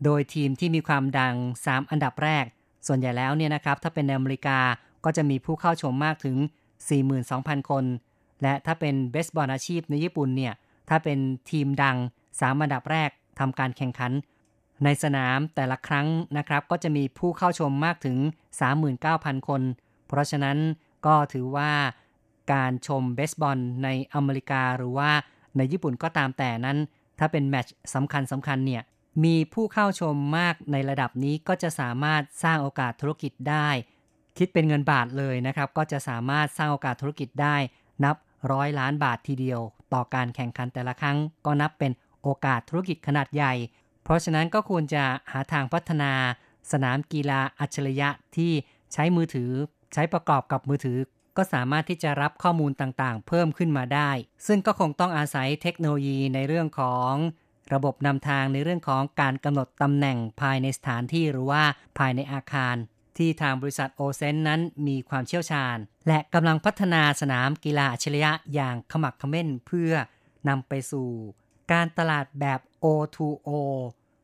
[0.04, 2.44] โดยทีมที่มีความดัง 3 อันดับแรก
[2.87, 4.58] ส่วนใหญ่แล้วเนี่ยนะครับ ถ้าเป็นในอเมริกา
[5.04, 6.37] ก็จะมีผู้เข้าชมมากถึง
[7.02, 7.85] 42,000 คน
[8.42, 10.52] และถ้าเป็นเบสบอลอาชีพในญี่ปุ่นเนี่ย
[10.88, 11.18] ถ้าเป็น
[11.50, 11.96] ทีมดัง
[12.40, 14.12] 3อันดับแรกทำการแข่งขัน
[14.84, 16.06] ในสนามแต่ละครั้ง
[16.38, 18.18] นะครับ ก็จะมีผู้เข้าชมมากถึง
[18.82, 19.62] 39,000 คน
[20.08, 20.58] เพราะฉะนั้น
[21.06, 21.72] ก็ถือว่า
[22.52, 25.10] การชมเบสบอลในอเมริกาหรือว่า
[25.56, 26.78] ในญี่ปุ่นก็ตามแต่นั้น
[27.18, 28.82] ถ้าเป็นแมตช์สำคัญสำคัญเนี่ย
[29.24, 33.68] มีผู้เข้าชมมากในระดับนี้ก็จะสามารถสร้างโอกาสธุรกิจได้
[34.38, 37.56] คิดเป็นเงินบาทเลยนะครับ ก็จะสามารถสร้างโอกาสธุรกิจได้
[38.04, 38.16] นับ
[38.52, 39.60] ร้อยล้านบาททีเดียว
[39.94, 41.16] ต่อการแข่งขันแต่ละครั้ง
[41.46, 41.92] ก็นับเป็น
[42.22, 43.54] โอกาสธุรกิจขนาดใหญ่
[44.04, 46.12] เพราะฉะนั้นก็ควรจะหาทางพัฒนา
[46.72, 48.52] สนามกีฬาอัจฉริยะที่
[48.92, 49.50] ใช้มือถือ
[49.92, 50.98] ใช้ประกอบกับมือถือ
[51.37, 54.11] ก็สามารถที่จะรับข้อมูลต่างๆ เพิ่มขึ้นมาได้
[54.46, 57.12] ซึ่งก็คงต้องอาศัยเทคโนโลยีในเรื่องของ
[57.74, 61.62] ระบบนำทางในเรื่องของการกำหนดตำแหน่งภายในสถานที่หรือว่า
[61.98, 62.76] ภายในอาคาร
[63.16, 65.76] ที่ทางบริษัทโอเซนนั้นมีความเชี่ยวชาญ
[66.08, 69.92] และกำลังพัฒนาสนามกีฬาอัจฉริยะอย่างขมักขม้นเพื่อ
[70.48, 71.08] นำไปสู่
[71.72, 73.50] การตลาดแบบ O2O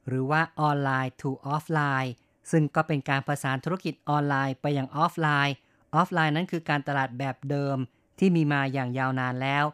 [0.09, 2.11] หรือว่าออนไลน์ to offline
[2.51, 5.55] ซึ่งก็เป็นการประสานธุรกิจออนไลน์ไปยังออฟไลน์
[5.95, 7.77] ออฟไลน์นั้นคือการตลาดแบบเดิม
[8.19, 9.65] ที่มีมาอย่างยาวนานแล้ว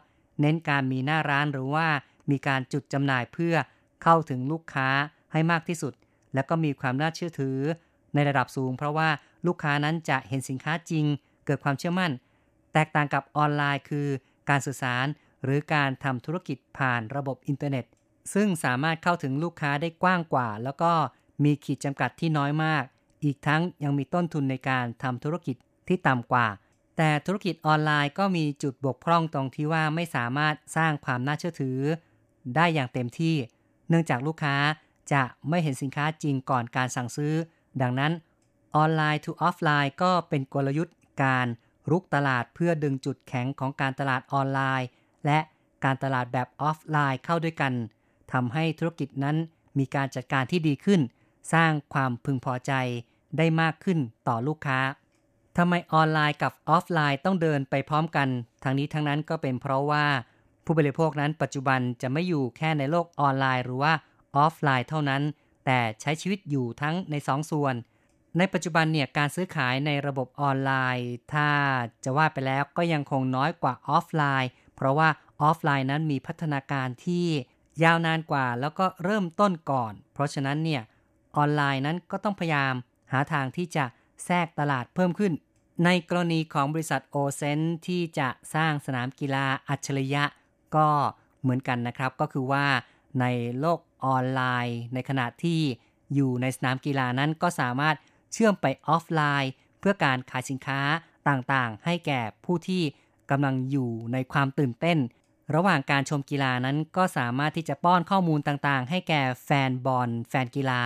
[0.41, 1.87] เน้นการมีหน้าร้านหรือว่า
[2.31, 3.55] มีการจุดจำหน่ายเพื่อ
[4.03, 4.89] เข้าถึงลูกค้า
[5.31, 5.93] ให้มากที่สุด
[6.33, 7.57] แล้วก็มีความน่าเชื่อถือ
[8.13, 9.09] ในระดับสูง เพราะว่า
[9.47, 11.05] ลูกค้านั้นจะเห็นสินค้าจริง
[11.45, 12.11] เกิดความเชื่อมั่น
[12.73, 14.07] แตกต่างกับออนไลน์คือ
[14.49, 15.05] การสื่อสาร
[15.45, 17.85] หรือการทำธุรกิจผ่านระบบอินเทอร์เน็ต
[18.33, 20.91] ซึ่งสามารถเข้าถึงลูกค้าได้กว้างกว่า แล้วก็
[21.43, 22.83] มีขีดจำกัดที่น้อยมาก
[23.23, 25.55] อีกทั้งยังมีต้นทุนในการทำธุรกิจ
[25.87, 26.47] ที่ต่ำกว่า
[26.97, 31.79] แต่ธุรกิจออนไลน์ก็มีจุดบกพร่องตรงที่ว่าไม่สามารถสร้างความน่าเชื่อถือ
[32.55, 33.35] ได้อย่างเต็มที่
[33.89, 34.55] เนื่องจากลูกค้า
[35.13, 37.33] จะไม่เห็นสินค้าจริงก่อนการสั่งซื้อ
[37.81, 38.11] ดังนั้น
[38.75, 41.47] ออนไลน์ to ออฟไลน์ก็เป็นกลยุทธ์การ
[41.91, 44.87] รุกตลาดเพื่อดึงจุดแข็งของการตลาดออนไลน์
[45.25, 45.39] และ
[45.83, 47.73] การตลาดแบบออฟไลน์เข้าด้วยกัน
[48.33, 49.37] ทำให้ธุรกิจนั้น
[49.77, 51.01] มีการจัดการที่ดีขึ้น
[51.53, 52.73] สร้างความพึงพอใจ
[53.37, 54.79] ได้มากขึ้นต่อลูกค้า
[55.57, 58.27] ทำไมออนไลน์กับออฟไลน์ต้องเดินไปพร้อมกัน
[58.63, 60.05] ทั้งนี้ทั้งนั้นก็เป็นเพราะว่า
[60.65, 63.93] ผู้บริโภคนั้นปัจจุบันจะไม่อยู่แค่ในโลกออนไลน์หรือว่า
[64.35, 65.21] ออฟไลน์เท่านั้น
[65.65, 67.75] แต่ใช้ชีวิตอยู่ทั้งใน2 ส่วน
[68.37, 71.49] ในปัจจุบันเนี่ยการซื้อขายในระบบออนไลน์ ถ้า
[72.03, 75.09] จะว่าไปแล้วก็ยังคงน้อยกว่าออฟไลน์ เพราะว่า
[75.41, 77.27] ออฟไลน์นั้นมีพัฒนาการที่
[77.83, 80.81] ยาวนานกว่าแล้วก็เริ่มต้นก่อน เพราะฉะนั้นเนี่ย
[81.37, 82.73] ออนไลน์นั้นก็ต้องพยายาม
[83.11, 83.85] หาทางที่จะ
[84.25, 85.33] แทรกตลาดเพิ่มขึ้น
[85.85, 90.23] ในกรณีของบริษัทโอเซนที่จะสร้างสนามกีฬาอัจฉริยะ
[90.75, 90.87] ก็
[91.41, 92.65] เหมือนกันนะครับ ก็คือว่า
[93.21, 93.25] ใน
[93.59, 95.61] โลกออนไลน์ ในขณะที่
[96.13, 97.95] อยู่ในสนามกีฬานั้นก็สามารถ
[98.33, 100.81] เชื่อมไปออฟไลน์ เพื่อการขายสินค้า
[101.29, 102.83] ต่างๆ ให้แก่ผู้ที่
[103.31, 104.97] กำลังอยู่ในความตื่นเต้น
[105.55, 110.83] ระหว่างการชมกีฬานั้นก็สามารถที่จะป้อนข้อมูลต่างๆ ให้แก่แฟนบอล แฟนกีฬา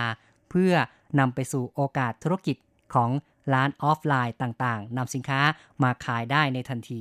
[0.50, 0.72] เพื่อ
[1.18, 2.56] นำไปสู่โอกาสธุรกิจ
[2.94, 3.10] ของ
[3.54, 5.40] ร้านออฟไลน์ต่างๆนำสินค้า
[5.82, 7.00] มาขายได้ในทันที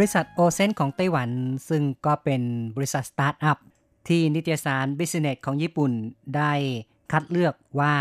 [0.00, 1.30] บริษัทโอเซนของไต้หวัน
[1.68, 2.42] ซึ่งก็เป็น
[2.76, 3.58] บริษัทสตาร์ทอัพ
[4.08, 5.92] ที่นิตยสาร business ของญี่ปุ่น
[6.36, 6.52] ได้
[7.12, 7.94] คัดเลือกว่า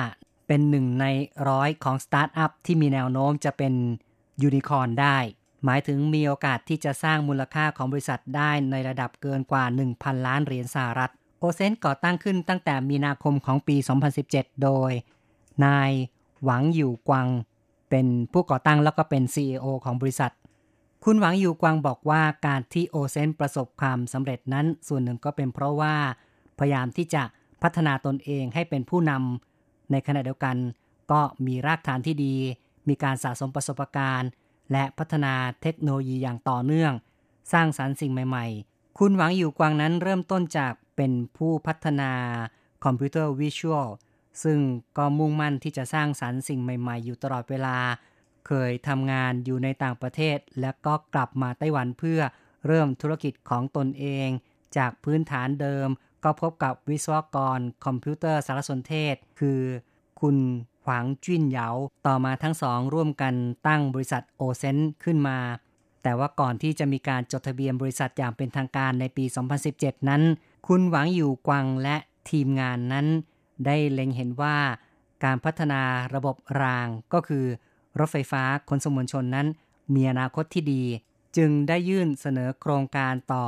[0.47, 1.05] เป็นหนึ่งใน
[1.49, 3.73] ร้อยของสตาร์ทอัพที่มีแนวโน้มจะเป็น
[4.41, 5.17] ยูนิคอร์นได้
[5.65, 9.63] หมายถึงมีโอกาสที่จะสร้างมูลค่าของบริษัทได้ในระดับเกินกว่า
[9.95, 13.75] 1,000 ล้านเหรียญสหรัฐ โอเซนก่อตั้งขึ้นตั้งแต่มีนาคมของปี
[14.19, 14.91] 2017 โดย
[15.65, 15.91] นาย
[16.43, 17.27] หวังอยู่กวาง
[17.89, 20.31] เป็นผู้ก่อตั้งแล้วก็เป็น CEO ของบริษัท
[21.03, 25.95] คุณหวังอยู่กวางบอกว่าการที่โอเซนประสบความสำเร็จนั้น ส่วนหนึ่งก็เป็นเพราะว่า
[26.59, 27.23] พยายามที่จะ
[27.63, 30.57] พัฒนาตนเองให้เป็นผู้นำในขณะเดียวกัน
[31.11, 32.35] ก็มีรากฐานที่ดี
[32.87, 34.29] มีการสะสมประสบการณ์
[34.71, 36.93] และพัฒนาเทคโนโลยีอย่างต่อเนื่อง
[37.53, 42.11] สร้างสารรค์สิ่งใหม่ ๆ คุณหวังอยู่กวางนั้นเริ่มต้นจากเป็นผู้พัฒนา
[42.83, 43.89] คอมพิวเตอร์วิชวล
[44.43, 44.59] ซึ่ง
[44.97, 47.77] ก็มุ่งมั่นที่จะสร้างสรรค์สิ่งใหม่ ๆ อยู่ตลอดเวลา
[48.47, 52.19] เคยทำงานอยู่ในต่างประเทศ และก็กลับมาไต้หวันเพื่อ
[52.67, 54.27] เริ่มธุรกิจของตนเอง
[54.77, 55.87] จากพื้นฐานเดิม
[56.23, 59.61] ก็พบกับวิศวกรคอมพิวเตอร์สารสนเทศ คือ
[60.21, 60.37] คุณ
[60.83, 61.67] หวังจิ้นเหยา
[62.07, 63.33] ต่อมาทั้งสองร่วมกัน
[63.67, 65.39] ตั้งบริษัทโอเซนขึ้นมา
[66.03, 69.25] แต่ว่าก่อนที่จะมีการจดทะเบียนบริษัทอย่างเป็นทางการในปี
[69.67, 70.21] 2017 นั้น
[70.67, 71.97] คุณหวังอยู่กวางและ
[72.29, 73.07] ทีมงานนั้น
[73.65, 74.57] ได้เล็งเห็นว่า
[75.23, 75.81] การพัฒนา
[76.15, 77.45] ระบบรางก็คือ
[77.99, 79.47] รถไฟฟ้าขนส่งมวลชนนั้น
[79.95, 80.83] มีอนาคตที่ดี
[81.37, 83.45] จึงได้ยื่นเสนอโครงการต่อ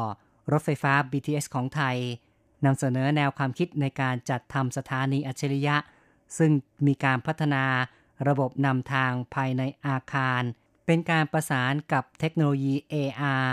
[0.51, 1.97] รถไฟฟ้า BTS ของไทย
[2.65, 5.75] นำเสนอแนวความคิดในการจัดทำสถานีอัจฉริยะ
[6.37, 6.51] ซึ่ง
[6.87, 7.63] มีการพัฒนา
[8.27, 10.41] ระบบนำทางภายในอาคาร
[10.85, 13.47] เป็นการประสานกับเทคโนโลยี AR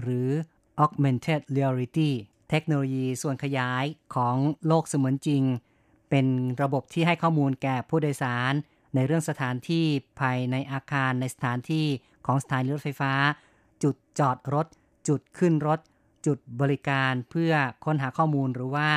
[0.00, 0.28] หรือ
[0.84, 2.10] Augmented Reality
[2.50, 3.84] เทคโนโลยีส่วนขยาย
[4.14, 5.42] ของโลกเสมือนจริง
[6.10, 6.26] เป็น
[6.62, 8.52] ระบบที่ให้ข้อมูลแก่ผู้โดยสาร
[8.94, 9.86] ในเรื่องสถานที่
[10.20, 11.86] ภายในอาคารในสถานที่
[12.26, 13.12] ของสถานีรถไฟฟ้า
[13.82, 14.66] จุดจอดรถ
[15.08, 15.80] จุดขึ้นรถ
[16.26, 17.52] จุดบริการเพื่อ
[17.84, 18.88] ค้นหาข้อมูลหรือว่า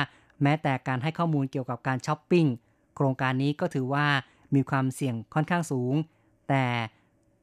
[0.42, 2.46] แม้แต่การให้ข้อมูลเกี่ยวกับการช้อปปิ้ง
[2.96, 4.06] โครงการนี้ก็ถือว่า
[4.54, 5.94] มีความเสี่ยงค่อนข้างสูง
[6.48, 6.64] แต่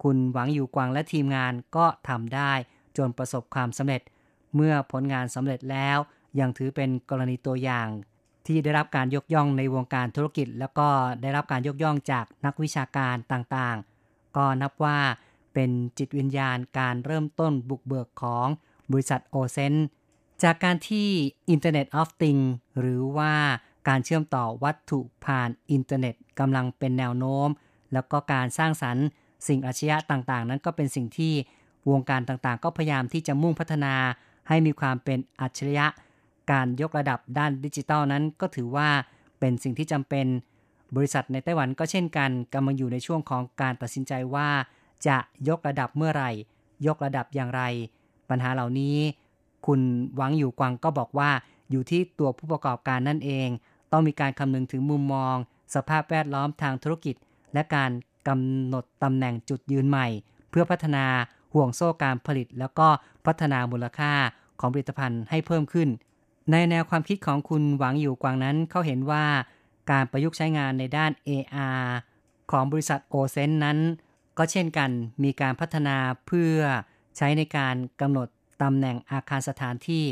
[0.03, 2.51] คุณหวังอยู่กวางและทีมงานก็ทำได้
[2.97, 4.01] จนประสบความสำเร็จ
[4.55, 5.97] เมื่อผลงานสำเร็จแล้ว
[6.39, 7.87] ยังถือเป็นกรณีตัวอย่าง
[8.47, 10.87] ที่ได้รับการยกย่องในวงการธุรกิจ แล้วก็
[11.21, 14.99] ได้รับการยกย่องจากนักวิชาการต่างๆ ก็นับว่า
[15.53, 18.47] เป็นจิตวิญญาณการเริ่มต้นบุกเบิกของ
[18.91, 19.73] บริษัทโอเซน
[20.43, 21.09] จากการที่
[21.53, 22.47] Internet of Things
[22.79, 23.33] หรือว่า
[23.87, 27.49] การเชื่อมต่อวัตถุผ่านอินเทอร์เน็ตกำลังเป็นแนวโน้ม
[27.93, 29.05] แล้วก็การสร้างสรรค์
[29.47, 31.33] สิ่งอาชญะต่างๆ นั้นก็เป็นสิ่งที่
[31.91, 33.93] วงการต่างๆ ก็พยายามที่จะมุ่งพัฒนา
[34.47, 35.87] ให้มีความเป็นอัจฉริยะ
[36.51, 38.89] การยกระดับด้านดิจิทัลนั้น ก็ถือว่า
[39.39, 40.25] เป็นสิ่งที่จำเป็น
[40.95, 44.49] บริษัทในไต้หวันก็เช่นกันกำลังอยู่ในช่วงของการตัดสินใจว่า
[45.07, 45.17] จะ
[45.49, 46.31] ยกระดับเมื่อไหร่
[46.87, 47.61] ยกระดับอย่างไร
[48.29, 48.97] ปัญหาเหล่านี้
[49.65, 49.81] คุณ
[50.15, 51.29] หวังอยู่กวางก็บอกว่า
[51.71, 53.47] อยู่ที่ตัวผู้ประกอบการนั่นเอง
[53.91, 55.35] ต้องมีการคำนึงถึงมุมมอง
[55.75, 57.15] สภาพแวดล้อมทางธุรกิจ
[57.53, 57.91] และการ
[58.27, 60.07] กำหนดตำแหน่งจุดยืนใหม่
[60.49, 61.05] เพื่อพัฒนา
[61.53, 62.87] ห่วงโซ่การผลิต แล้วก็
[63.25, 64.13] พัฒนามูลค่า
[64.59, 65.89] ของผลิตภัณฑ์ให้เพิ่มขึ้น
[66.51, 69.25] ในแนวความคิดของคุณหวังอยู่กวางนั้นเขาเห็นว่า
[69.91, 71.83] การประยุกต์ใช้งานในด้าน AR
[72.51, 73.77] ของบริษัทโอเซนนั้น
[74.37, 74.89] ก็เช่นกัน
[75.23, 76.57] มีการพัฒนาเพื่อ
[77.17, 78.27] ใช้ในการกำหนด
[78.61, 80.05] ตำแหน่งอาคารสถานที่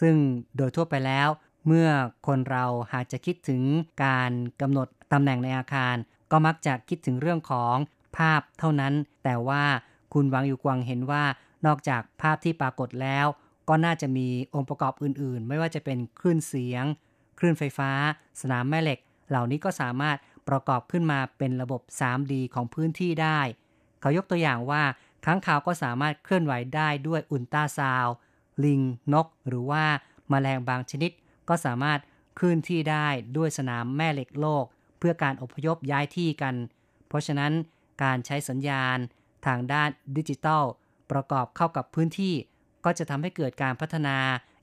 [0.00, 0.16] ซึ่ง
[0.56, 1.28] โดยทั่วไปแล้ว
[1.66, 1.88] เมื่อ
[2.26, 3.62] คนเราหากจะคิดถึง
[4.04, 5.94] การกำหนดตำแหน่งในอาคาร
[6.30, 7.76] ก็มักจะคิดถึงเรื่องของ
[8.16, 9.64] ภาพเท่านั้น แต่ว่า
[10.12, 11.24] คุณหวังอยู่กวางเห็นว่า
[11.66, 13.26] นอกจากภาพที่ปรากฏแล้ว
[13.68, 16.84] ก็น่าจะมีองค์ประกอบอื่นๆ ไม่ว่าจะเป็นคลื่นเสียง
[17.38, 17.90] คลื่นไฟฟ้า
[18.40, 18.98] สนามแม่เหล็ก
[19.28, 20.16] เหล่านี้ก็สามารถ
[20.48, 23.40] ประกอบขึ้นมาเป็นระบบ 3D ของพื้นที่ได้
[24.00, 24.82] เขายกตัวอย่างว่า
[25.24, 28.06] ค้างคาวก็สามารถเคลื่อนไหวได้ด้วยอุลตราซาว
[28.64, 28.80] ลิง
[29.12, 29.84] นก หรือว่า
[30.32, 31.10] มาแมลงบางชนิด
[31.48, 32.00] ก็สามารถ
[32.36, 34.64] เคลื่อนที่ได้ด้วยสนามแม่เหล็กโลก
[34.98, 36.54] เพื่อการอพยพย้ายที่กัน
[37.08, 37.52] เพราะฉะนั้น
[38.02, 38.98] การใช้สัญญาณ
[39.46, 40.64] ทางด้านดิจิทัล
[41.10, 42.34] ประกอบเข้ากับพื้นที่
[42.84, 44.16] ก็จะทำให้เกิดการพัฒนา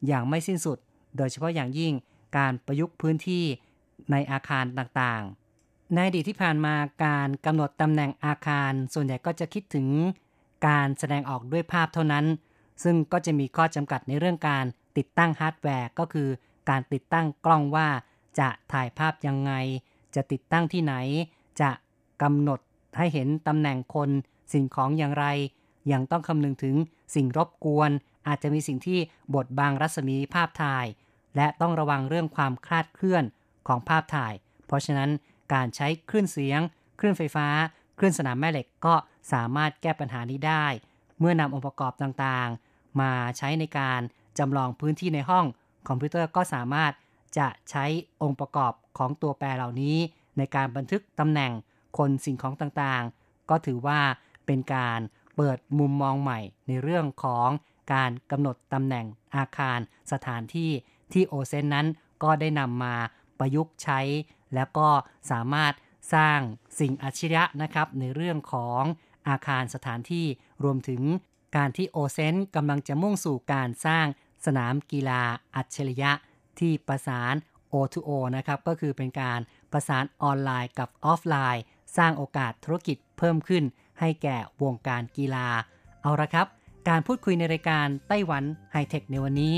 [0.07, 0.77] อย่างไม่สิ้นสุด
[1.17, 1.93] โดยเฉพาะอย่างยิ่ง
[2.38, 3.43] การประยุกต์พื้นที่
[4.12, 9.88] ในอาคารต่างๆ ในอดีตที่ผ่านมาการกำหนดตำแหน่งอาคารส่วนใหญ่ก็จะคิดถึง
[10.67, 12.25] การแสดงออกด้วยภาพเท่านั้น
[12.84, 14.65] ซึ่งก็จะมีข้อจำกัดในเรื่องการ
[14.97, 16.29] ติดตั้งฮาร์ดแวร์ ก็คือ
[16.69, 17.88] การติดตั้งกล้องว่า
[18.39, 19.51] จะถ่ายภาพยังไง
[20.15, 20.93] จะติดตั้งที่ไหน
[21.62, 21.71] จะ
[22.21, 22.60] กำหนด
[22.97, 24.10] ให้เห็นตำแหน่งคน
[24.53, 25.25] สิ่งของอย่างไร
[25.91, 26.75] ยังต้องคำนึงถึง
[27.15, 27.91] สิ่งรบกวน
[28.27, 28.99] อาจจะมีสิ่งที่
[29.36, 30.86] บดบังรัศมีภาพถ่าย
[31.36, 33.23] และต้องระวังเรื่องความคลาดเคลื่อน
[33.67, 34.34] ของภาพถ่าย
[34.67, 35.10] เพราะฉะนั้น
[35.53, 36.62] การใช้คลื่นเสียง
[36.99, 37.47] คลื่นไฟฟ้า
[37.97, 38.95] คลื่นสนามแม่เหล็กก็
[39.34, 40.65] สามารถแก้ปัญหานี้ได้
[41.19, 44.01] เมื่อนำองค์ประกอบต่างๆ มาใช้ในการ
[44.39, 45.45] จำลองพื้นที่ในห้อง
[45.88, 46.91] คอมพิวเตอร์ก็สามารถ
[47.38, 47.86] จะใช้
[48.21, 49.97] องค์ประกอบของตัวแปรเหล่านี้
[50.38, 51.51] ในการบันทึกตำแหน่ง
[51.97, 53.99] คนสิ่งของต่างๆ ก็ถือว่า
[54.45, 54.99] เป็นการ
[55.36, 57.49] เปิดมุมมองใหม่ในเรื่องของ
[57.91, 59.79] การกำหนดตำแหน่งอาคาร
[60.11, 60.71] สถานที่
[61.13, 61.87] ที่โอเซนนั้น
[62.23, 62.95] ก็ได้นำมา
[63.39, 63.99] ประยุกต์ใช้
[64.55, 64.89] แล้วก็
[65.31, 65.73] สามารถ
[66.13, 66.39] สร้าง
[66.79, 68.83] สิ่งอัจฉริยะนะครับ ในเรื่องของ
[69.29, 70.25] อาคารสถานที่
[70.63, 71.01] รวมถึง
[71.57, 74.05] การที่โอเซนกำลังจะมุ่งสู่การสร้าง
[74.45, 75.21] สนามกีฬา
[75.55, 76.11] อัจฉริยะ
[76.59, 77.35] ที่ประสาน
[77.73, 79.39] O2O นะครับ ก็คือเป็นการ
[79.71, 81.63] ประสานออนไลน์กับออฟไลน์
[81.97, 83.63] สร้างโอกาสธุรกิจเพิ่มขึ้น
[83.99, 85.47] ให้แก่วงการกีฬา
[86.01, 86.47] เอาละครับ
[86.89, 89.55] การพูดคุยในรายการไต้หวันไฮเทคในวันนี้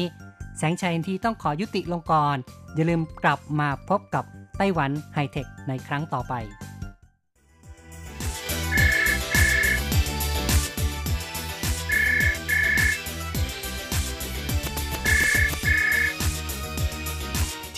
[0.58, 2.38] แสงชัยทีต้องขอยุติลงก่อน
[2.76, 4.24] อย่าลืมกลับมาพบกับ
[4.58, 6.34] ไต้หวันไฮเทคในครั้งต่อไป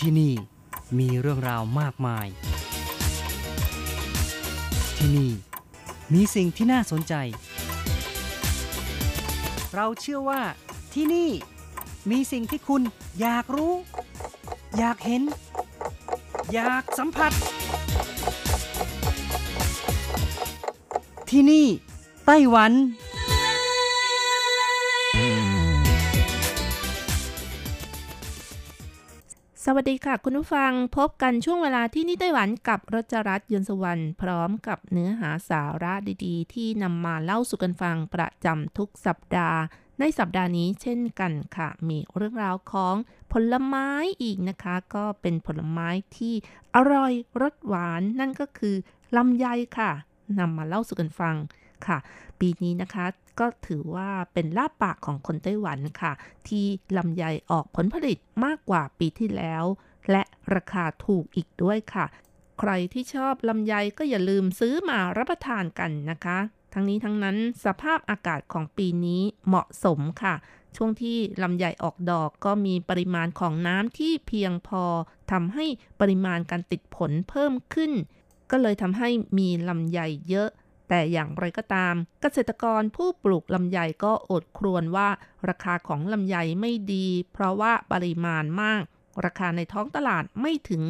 [0.06, 0.32] ี่นี่
[0.98, 2.26] มีเรื่องราวมากมาย
[4.96, 5.30] ที่นี่
[6.14, 7.14] มีสิ่งที่น่าสนใจ
[9.78, 10.42] เราเชื่อว่า
[10.94, 11.30] ที่นี่
[12.10, 12.82] มีสิ่งที่คุณ
[13.20, 13.74] อยากรู้
[14.78, 15.22] อยากเห็น
[16.54, 17.32] อยากสัมผัส
[21.30, 21.66] ที่นี่
[22.26, 22.72] ไต้หวัน
[29.68, 39.60] สวัสดีค่ะ คุณผู้ฟังพบกันช่วงเวลาที่นี่ไต้หวันกับรจรัสยนต์สวรรค์พร้อมกับเนื้อหาสาระดีๆ ที่นำมาเล่าสู่กันฟังประจำทุกสัปดาห์
[39.98, 42.94] ในสัปดาห์นี้เช่นกันค่ะ มีเรื่องราวของ
[43.32, 43.88] ผลไม้
[44.22, 46.34] อีกนะคะ ก็เป็นผลไม้ที่
[46.74, 48.74] อร่อยรสหวานนั่นก็คือ
[49.16, 49.46] ลำไย
[49.78, 49.90] ค่ะ
[50.38, 51.34] นำมาเล่าสู่กันฟัง
[51.86, 51.98] ค่ะ
[52.40, 53.06] ปีนี้นะคะ
[53.38, 56.12] ก็ถือว่าเป็นลาบปากของคนไต้หวันค่ะ
[56.48, 59.64] ที่ลำไยออกผลผลิตมากกว่าปีที่แล้ว
[60.10, 60.22] และ
[60.54, 62.06] ราคาถูกอีกด้วยค่ะ
[62.60, 66.38] ใครที่ชอบลำไยก็อย่าลืมซื้อมารับประทานกันนะคะ
[66.72, 70.34] ทั้งนี้ทั้งนั้นสภาพอากาศของปีนี้เหมาะสมค่ะ
[70.76, 74.84] ช่วงที่ลำไยออกดอกก็มีปริมาณของน้ำที่เพียงพอ
[75.32, 75.64] ทำให้
[76.00, 77.92] ปริมาณการติดผลเพิ่มขึ้น
[78.50, 80.48] ก็เลยทำให้มีลำไยเยอะ
[80.88, 85.08] แต่อย่างไรก็ตาม เกษตรกรผู้ปลูกลำไยก็อดครวญว่า
[85.48, 88.82] ราคาของลำไยไม่ดี เพราะว่าปริมาณมาก
[89.24, 90.82] ราคาในท้องตลาดไม่ถึง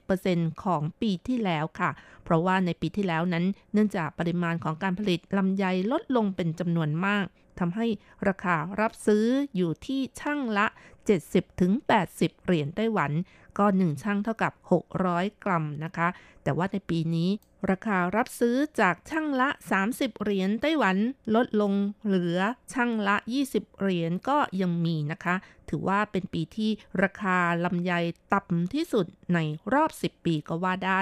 [0.00, 1.90] 30%ของปีที่แล้วค่ะ
[2.24, 7.26] เพราะว่าในปีที่แล้วนั้น เนื่องจากปริมาณของการผลิตลำไยลดลงเป็นจำนวนมาก
[7.60, 7.86] ทำให้
[8.28, 10.66] ราคารับซื้ออยู่ที่ช่างละ
[11.56, 13.12] 70-80 เหรียญไต้หวัน
[13.58, 14.52] ก็ 1 ช่างเท่ากับ
[14.98, 16.08] 600 กรัมนะคะ
[16.42, 17.30] แต่ว่าในปีนี้
[17.70, 19.48] ราคารับซื้อจากช่างละ
[19.86, 20.96] 30 เหรียญไต้หวัน
[21.34, 21.72] ลดลง
[22.06, 22.38] เหลือ
[22.72, 23.16] ช่างละ
[23.48, 25.34] 20 เหรียญก็ยังมีนะคะ
[25.68, 26.70] ถือว่าเป็นปีที่
[27.02, 27.92] ราคาลำไย
[28.32, 29.38] ต่ำที่สุดใน
[29.72, 31.00] รอบ 10 ปีก็ว่าได้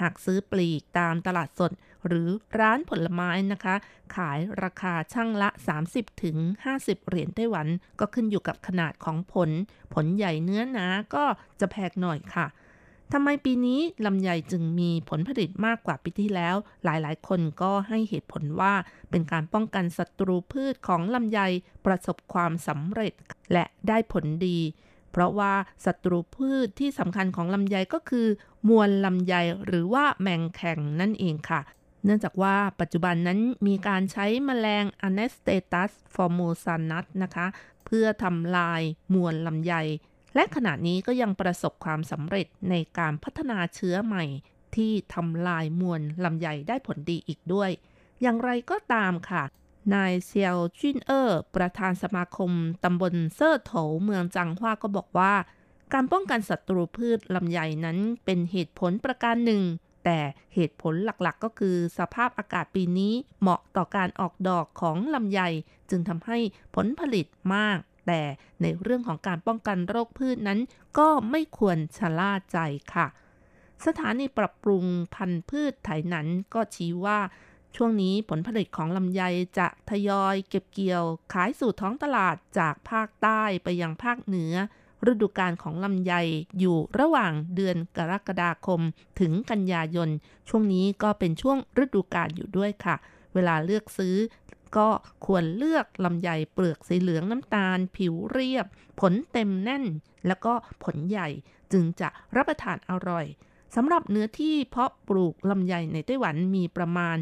[0.00, 1.70] หากซื้อปลีกตามตลาดสด
[2.06, 3.74] หรือร้านผลไม้นะคะ
[4.16, 5.48] ขายราคาช่างละ
[5.86, 6.36] 30ถึง
[7.06, 7.66] เหรียญไต้หวัน
[8.00, 9.50] ก็ขึ้นอยู่กับขนาดของผล
[9.94, 11.24] ผลใหญ่เนื้อหนาก็
[11.60, 12.46] จะแพงหน่อยค่ะ
[13.12, 18.74] ทำไมปีนี้ลำไยจึงมีผลผลิตมากกว่าปีที่แล้ว หลายๆ คนก็ให้เหตุผลว่า
[19.10, 21.40] เป็นการป้องกันศัตรูพืชของลำไย
[21.86, 23.12] ประสบความสำเร็จ
[23.52, 24.58] และได้ผลดี
[25.12, 25.52] เพราะว่า
[25.84, 28.26] ศัตรูพืชที่สำคัญของลำไยก็คือ
[28.68, 29.34] มวลลำไย
[29.66, 31.60] หรือว่าแมงแข็งนั่นเองค่ะ
[32.06, 37.46] เนื่องจากว่าปัจจุบันนั้นมีการใช้แมลง Anesthetus formosanus นะคะ
[37.86, 38.82] เพื่อทำลาย
[39.14, 39.74] มวลลำไย
[40.34, 44.24] และขณะนี้ก็ยังประสบความสำเร็จในการพัฒนาเชื้อใหม่
[44.76, 47.70] ที่ทำลายมวลลำไยได้ผลดีอีกด้วย
[48.22, 49.42] อย่างไรก็ตามค่ะ
[49.94, 52.52] นายเซียวจุนเออร์ประธานสมาคม
[52.84, 53.72] ตำบลเซอร์โถ
[54.04, 55.34] เมืองจังหว้าก็บอกว่า
[55.92, 59.62] การป้องกันศัตรูพืชลำไยนั้นเป็นเหตุผลประการหนึ่ง
[60.08, 60.20] แต่
[60.54, 65.40] เหตุผลหลักๆก็คือสภาพอากาศปีนี้เหมาะต่อการออกดอกของลำไย
[65.90, 66.38] จึงทำให้
[66.74, 68.22] ผลผลิตมาก แต่
[68.62, 70.60] ในเรื่องของการป้องกันโรคพืชนั้น
[70.98, 72.58] ก็ไม่ควรชะล่าใจ
[72.94, 73.06] ค่ะ
[73.86, 77.18] สถานีปรับปรุงพันธุ์พืชไถนันก็ชี้ว่า
[77.76, 79.22] ช่วงนี้ผลผลิตของลำไย
[79.58, 84.54] จะทยอยเก็บเกี่ยว ขายสู่ท้องตลาดจากภาคใต้ไปยังภาคเหนือ
[85.10, 86.12] ฤดูกาลของลำไย
[86.58, 88.80] อยู่ระหว่างเดือนกรกฎาคม
[89.20, 90.08] ถึงกันยายน
[90.48, 92.96] ช่วงนี้ก็เป็นช่วงฤดูกาลอยู่ด้วยค่ะ
[93.34, 94.16] เวลาเลือกซื้อ
[94.76, 94.88] ก็
[95.26, 98.66] ควรเลือกลำไยเปลือกสีเหลืองน้ำตาล ผิวเรียบ
[99.00, 99.84] ผลเต็มแน่น
[100.26, 100.52] แล้วก็
[100.84, 101.28] ผลใหญ่
[101.72, 103.26] จึงจะรับประทานอร่อย
[103.76, 107.16] สำหรับเนื้อที่เพาะปลูกลำไยในไต้หวันมีประมาณ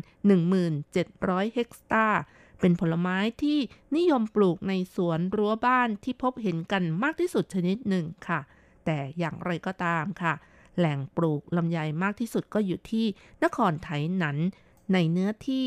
[0.75, 2.21] 1700 เฮกตาร์
[2.61, 3.59] เป็นผลไม้ที่
[3.97, 8.41] นิยมปลูกในสวนรั้วบ้านที่พบเห็นกันมากที่สุดชนิดหนึ่งค่ะ
[8.85, 10.35] แต่อย่างไรก็ตามค่ะ
[10.79, 13.07] แหล่งปลูกลำไยมากที่สุดก็อยู่ที่
[13.45, 14.37] นครไถหนัน
[14.93, 15.65] ในเนื้อที่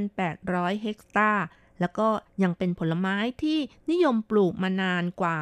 [0.00, 1.46] 3,800 เฮกตาร์
[1.80, 2.08] แล้วก็
[2.42, 3.58] ยังเป็นผลไม้ที่
[3.90, 5.36] นิยมปลูกมานานกว่า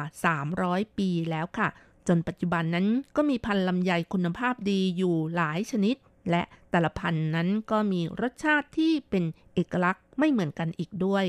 [0.47, 1.69] 300 ปีแล้วค่ะ
[2.07, 5.95] จนปัจจุบันนั้นก็มีพันธุ์ลำไยคุณภาพดีอยู่หลายชนิด
[6.29, 11.25] และแต่ละพันธุ์นั้นก็มีรสชาติที่เป็นเอกลักษณ์ไม่เหมือนกันอีกด้วย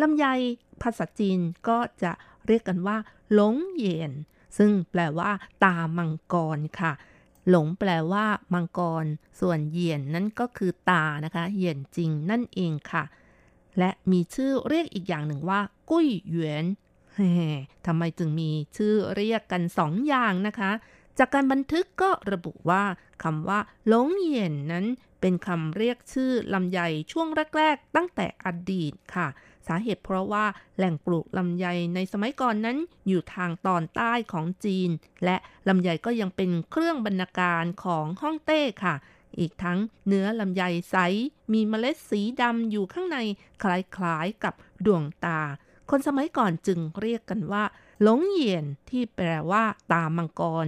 [0.00, 0.26] ลำไย
[0.82, 1.38] ภาษาจีน
[1.68, 2.12] ก็จะ
[2.46, 2.96] เรียกกันว่า
[3.32, 4.12] หลงเยียน
[4.58, 5.30] ซึ่งแปลว่า
[5.64, 6.92] ตามังกรค่ะ
[7.48, 9.04] หลงแปลว่ามังกร
[9.40, 13.04] ส่วนเยียนนั่นก็คือตานะคะเยียนจริงนั่นเองค่ะ
[13.78, 15.60] และมีชื่อเรียกอีกอย่างหนึ่งว่า
[15.90, 16.64] กุ้ยหยน
[17.86, 20.70] ทำไมจึงมีชื่อเรียกกันสองอย่างนะคะ
[21.18, 22.84] จากการบันทึกก็ระบุว่า
[23.22, 24.86] คำว่าหลงเยียนนั้น
[25.20, 26.80] เป็นคำเรียกชื่อลำไย
[27.12, 29.28] ช่วงแรก ๆ ตั้งแต่อดีตค่ะ
[29.66, 30.44] สาเหตุเพราะว่า
[30.76, 34.90] แหล่งปลูกลำไยในสมัยก่อนนั้นอยู่ทางตอนใต้ของจีน
[35.24, 35.36] และ
[35.68, 38.94] ลำไยก็ยังเป็นเครื่องบรรณาการของฮ่องเต้ค่ะ
[39.38, 40.96] อีกทั้งเนื้อลำไยใส
[41.52, 43.18] มีเมล็ดสีดำอยู่ข้างใน
[43.62, 43.64] ค
[44.02, 44.54] ล้ายๆกับ
[44.86, 45.40] ดวงตา
[45.90, 47.64] คนสมัยก่อนจึงเรียกกันว่า
[48.02, 50.66] หลงเหยียนที่แปลว่าตามังกร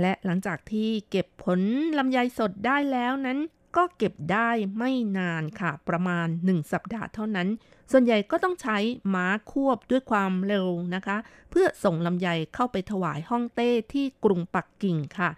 [0.00, 1.60] และหลังจากที่เก็บผล
[1.98, 3.38] ลำไยสดได้แล้วนั้น
[3.76, 7.48] ก็เก็บได้ไม่นานค่ะ ประมาณ 1 สัปดาห์เท่านั้น
[7.92, 8.78] ส่วนใหญ่ก็ต้องใช้
[9.14, 11.16] ม้าควบด้วยความเร็วนะคะ
[11.50, 15.30] เพื่อส่งลำไยเข้าไปถวายฮ่องเต้ที่กรุงปักกิ่งค่ะ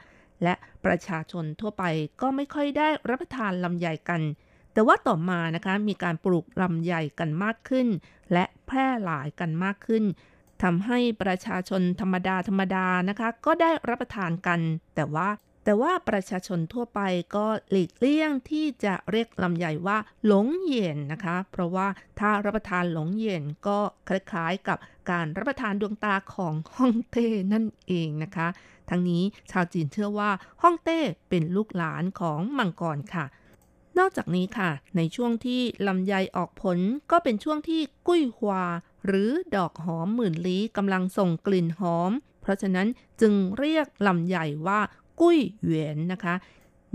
[0.42, 1.84] และประชาชนทั่วไป
[2.20, 4.22] ก็ไม่ค่อยได้รับประทานลำไยกัน
[4.72, 7.88] แต่ว่าต่อมานะคะมีการปลูกลำไยกันมากขึ้น
[8.32, 10.04] และแพร่หลายกันมากขึ้น
[10.62, 14.60] ทำให้ประชาชนธรรมดาธรรมดานะคะ ก็ได้รับประทานกัน
[14.94, 15.28] แต่ว่า
[15.64, 17.00] แต่ว่าประชาชนทั่วไป
[17.36, 21.86] ก็หลีกเลี่ยงที่จะเรียกลำไยว่าหลงเยียนนะคะ เพราะว่า
[22.20, 24.78] ถ้ารับประทานหลงเยียนก็คล้ายๆกับ
[25.10, 28.48] การรับประทานดวงตาของฮ่องเต้นั่นเองนะคะ
[28.90, 30.30] ทั้งนี้ชาวจีนเชื่อว่า
[30.62, 33.24] ฮ่องเต้เป็นลูกหลานของมังกรค่ะ
[33.98, 36.78] นอกจากนี้ค่ะ ในช่วงที่ลำไยออกผล
[37.10, 38.64] ก็เป็นช่วงที่กุ้ยฮวา
[39.06, 42.86] หรือดอกหอมหมื่นลี้กำลังส่งกลิ่นหอม เพราะฉะนั้น
[43.20, 44.80] จึงเรียกลำไยว่า
[45.20, 46.34] กุ้ยเหวียนนะคะ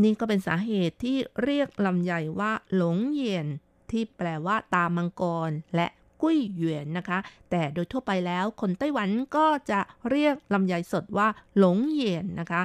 [0.04, 3.48] นี่ก็เป็นสาเหตุที่เรียกลำไยว่าหลงเหยียน
[3.92, 5.88] ที่แปลว่าตามังกร และ
[6.22, 9.80] กุ้ยเหวียนนะคะ แต่โดยทั่วไปแล้วคนไต้หวันก็จะ
[10.10, 11.28] เรียกลำไยสดว่า
[11.58, 12.62] หลงเหยียนนะคะ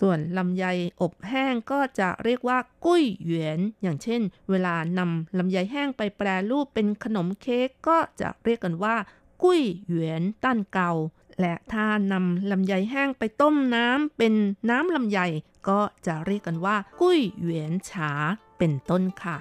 [0.00, 0.64] ส่วนลำไย
[1.00, 4.20] อบแห้งก็จะเรียกว่ากุ้ยเหวียน อย่างเช่น
[4.50, 8.96] เวลานำลำไยแห้งไปแปรรูปเป็นขนมเค้กก็จะเรียกกันว่า
[9.42, 10.92] กุ้ยเหวียนต้านเกา
[11.40, 14.34] และถ้านำลำไยแห้งไปต้มน้ำเป็น
[14.70, 15.20] น้ำลำไย
[15.68, 18.10] ก็จะเรียกกันว่า กุ้ยเหวียนฉา
[18.58, 19.36] เป็นต้นค่ะ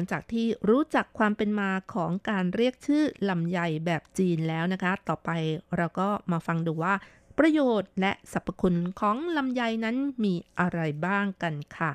[0.00, 5.30] งจากที่รู้จักความเป็นมาของการเรียกชื่อลำไยแบบจีนแล้วนะคะ ต่อไป
[5.76, 6.94] เราก็มาฟังดูว่า
[7.38, 11.90] ประโยชน์และสรรพคุณของลำไยนั้นมีอะไรบ้างกันค่ะ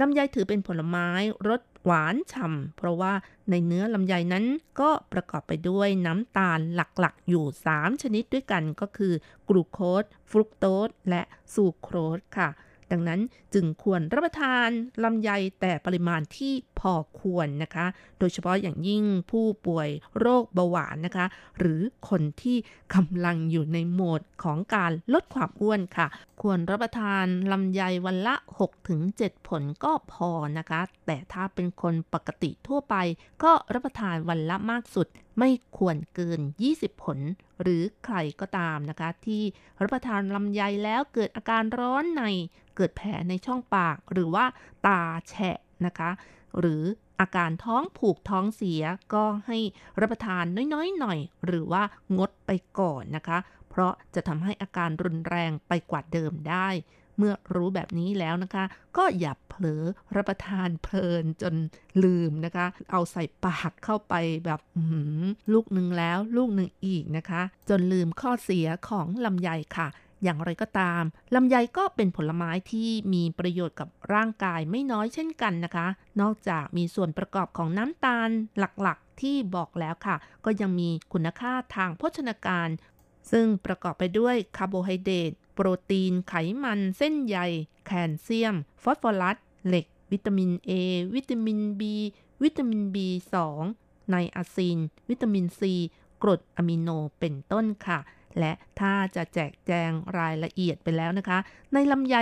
[0.00, 1.08] ลำไยถือเป็นผลไม้
[1.48, 3.12] รสหวานฉ่ำเพราะว่า
[3.50, 4.44] ในเนื้อลำไยนั้น
[4.80, 7.44] ก็ประกอบไปด้วยน้ำตาลหลักๆ อยู่
[7.74, 9.12] 3 ชนิดด้วยกันก็คือ
[9.48, 11.22] กลูโคสฟรุกโตสและ
[11.54, 12.48] ซูโครสค่ะ
[12.92, 13.20] ดังนั้น
[13.54, 14.68] จึงควรรับประทาน
[15.04, 15.30] ลำไย
[15.60, 17.86] แต่ปริมาณที่พอควรนะคะ
[18.18, 19.88] โดยเฉพาะอย่างยิ่งผู้ป่วย
[20.18, 21.26] โรคเบาหวานนะคะ
[21.58, 22.56] หรือคนที่
[22.94, 26.06] กำลังอยู่ในโหมดของการลดความอ้วนค่ะ
[26.42, 28.34] ควรรับประทานลำไยวันละ
[28.90, 32.94] 6-7 ผลก็พอนะคะ แต่ถ้าเป็นคนปกติทั่วไป
[33.42, 35.06] ก็รับประทานวันละมากสุด
[35.38, 36.40] ไม่ควรเกิน
[36.72, 37.18] 20 ผล
[37.62, 39.42] หรือใครก็ตามนะคะ ที่
[39.82, 42.24] รับประทานลำไยแล้วเกิดอาการร้อนใน
[42.76, 44.44] เกิดแผลในช่องปาก หรือว่า
[44.86, 46.10] ตาแฉะนะคะ
[46.58, 46.82] หรือ
[47.20, 48.82] อาการท้องผูกท้องเสีย
[49.14, 49.58] ก็ให้
[50.00, 51.82] รับประทานน้อยๆ หน่อย หรือว่า
[52.18, 53.38] งดไปก่อนนะคะ
[53.70, 56.68] เพราะจะทำให้อาการรุนแรงไปกว่าเดิมได้
[57.20, 58.64] เมื่อรู้แบบนี้แล้วนะคะ
[58.96, 59.82] ก็อย่าเผลอ
[60.16, 61.54] รับประทานเพลินจน
[62.04, 64.14] ลืมนะคะ เอาใส่ปากเข้าไป
[64.44, 64.60] แบบ
[65.52, 69.88] ลูกหนึ่งแล้วลูกหนึ่งอีกนะคะ จนลืมข้อเสียของลำไยค่ะ
[70.24, 71.02] อย่างไรก็ตาม
[71.34, 75.86] ลำไยก็เป็นผลไม้ที่มีประโยชน์กับร่างกายไม่น้อยเช่นกันนะคะ
[76.20, 82.68] นอกจากมีส่วนประกอบของน้ำตาลหลักๆ ที่บอกแล้วค่ะ ก็ยังมีคุณค่าทางโภชนาการ
[83.32, 87.38] ซึ่งประกอบไปด้วยคาร์โบไฮเดรตโปรตีน ไขมัน เส้นใย
[87.86, 90.70] แคลเซียม ฟอสฟอรัส เหล็ก วิตามิน A
[91.14, 91.82] วิตามิน B
[92.42, 93.36] วิตามิน B2
[94.08, 94.78] ไนอาซิน
[95.08, 95.60] วิตามิน C
[96.22, 97.98] กรดอะมิโนเป็นต้นค่ะ
[98.38, 101.38] และถ้าจะแจกแจงรายละเอียดไปแล้วนะคะ
[101.72, 102.16] ในลำไย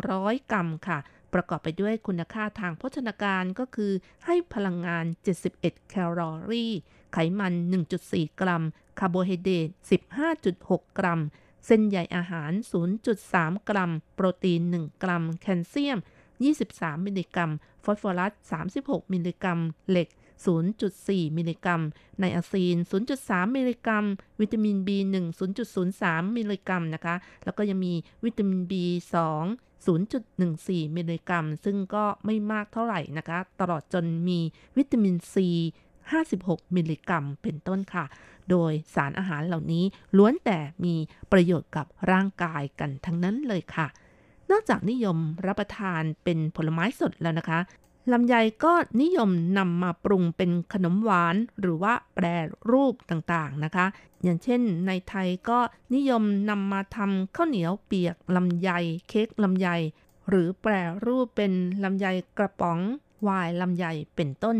[0.00, 0.98] 100 กรัมค่ะ
[1.34, 3.92] ประกอบไปด้วยคุณค่าทางโภชนาการก็คือ
[4.26, 5.04] ให้พลังงาน
[5.46, 6.72] 71 แคลอรี่
[7.12, 7.54] ไขมัน
[7.96, 8.62] 1.4 กรัม
[8.98, 9.68] คาร์โบไฮเดรต
[10.32, 11.20] 15.6 กรัม
[11.66, 12.52] เส้นใยอาหาร
[13.10, 15.98] 0.3 กรัม โปรตีน 1 กรัม แคลเซียม
[16.52, 17.50] 23 มิลลิกรัม
[17.84, 18.32] ฟอสฟอรัส
[18.72, 19.58] 36 มิลลิกรัม
[19.90, 20.08] เหล็ก
[20.86, 21.80] 0.4 มิลลิกรัม
[22.18, 22.76] ไนอาซิน
[23.16, 24.04] 0.3 มิลลิกรัม
[24.40, 25.16] วิตามิน B1
[25.76, 27.14] 0.03 มิลลิกรัมนะคะ
[27.44, 29.16] แล้วก็ยังมีวิตามิน B2
[29.86, 34.38] 0.14 มิลลิกรัม ซึ่งก็ไม่มากเท่าไหร่นะคะ ตลอดจนมี
[34.76, 35.34] วิตามิน C
[36.10, 38.04] 56 มิลลิกรัมเป็นต้นค่ะ
[38.50, 39.84] โดยสารอาหารเหล่านี้
[40.16, 40.94] ล้วนแต่มี
[41.32, 43.86] ประโยชน์กับร่างกายกันทั้งนั้นเลยค่ะ
[44.50, 47.58] นอกจากนิยมรับประทานเป็นผลไม้สดแล้วนะคะ
[48.10, 48.34] ลำไย
[48.64, 48.72] ก็
[49.02, 52.26] นิยมนำมาปรุงเป็นขนมหวานหรือว่าแปร
[52.70, 53.86] รูปต่างๆนะคะ
[54.22, 55.58] อย่างเช่นในไทยก็
[55.94, 58.70] นิยมนำมาทำข้าวเหนียวเปียกลำไย
[59.08, 59.68] เค้กลำไย
[60.28, 60.72] หรือแปร
[61.04, 61.52] รูปเป็น
[61.84, 62.06] ลำไย
[62.38, 62.78] กระป๋อง
[63.26, 63.86] วายลำไย
[64.16, 64.56] เป็นต้น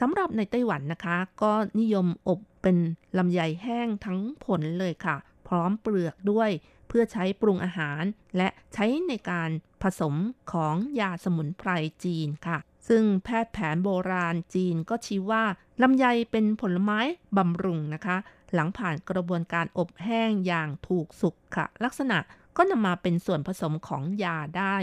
[0.00, 2.76] สำหรับในไต้หวันนะคะ ก็นิยมอบเป็น
[3.18, 5.16] ลำไยแห้งทั้งผลเลยค่ะ
[5.48, 6.50] พร้อมเปลือกด้วย
[6.88, 8.02] เพื่อใช้ปรุงอาหาร
[8.36, 9.50] และใช้ในการ
[9.82, 10.14] ผสม
[10.52, 11.70] ของยาสมุนไพร
[12.04, 12.58] จีนค่ะ
[12.88, 15.44] ซึ่งแพทย์แผนโบราณจีนก็ชี้ว่า
[15.82, 17.00] ลำไยเป็นผลไม้
[17.36, 18.16] บำรุงนะคะ
[18.54, 22.18] หลังผ่านกระบวนการอบแห้งอย่างถูกสุขค่ะ ลักษณะ
[22.56, 24.76] ก็นำมาเป็นส่วนผสมของยาได้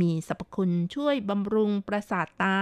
[0.00, 2.56] มีสรรพคุณช่วยบำรุงประสาทตา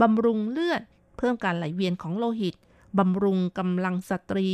[0.00, 0.82] บำรุงเลือด
[1.18, 2.54] เพิ่มการไหลเวียนของโลหิต
[2.98, 4.48] บำรุงกำลังสตรี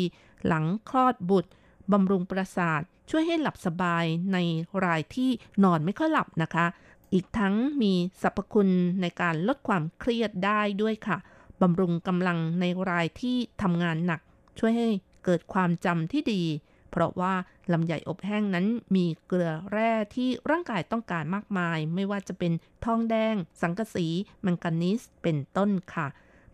[0.47, 1.51] หลังคลอดบุตร
[1.93, 2.81] บำรุงประสาท
[3.11, 4.39] ช่วยให้หลับสบายใน
[4.85, 5.31] รายที่
[5.65, 6.67] นอนไม่ค่อยหลับนะคะ
[7.13, 7.93] อีกทั้งมี
[8.23, 11.19] สรรพคุณในการลดความเครียดได้ด้วยค่ะ
[11.61, 14.21] บำรุงกำลังในรายที่ทำงานหนัก
[14.59, 14.89] ช่วยให้
[15.25, 16.43] เกิดความจำที่ดี
[16.91, 17.35] เพราะว่า
[17.73, 22.53] ลำไยอบแห้งนั้นมีเกลือแร่ที่ร่างกายต้องการมากมาย ไม่ว่าจะเป็น
[22.85, 24.07] ทองแดง สังกะสี
[24.43, 26.07] แมงกานีสเป็นต้นค่ะ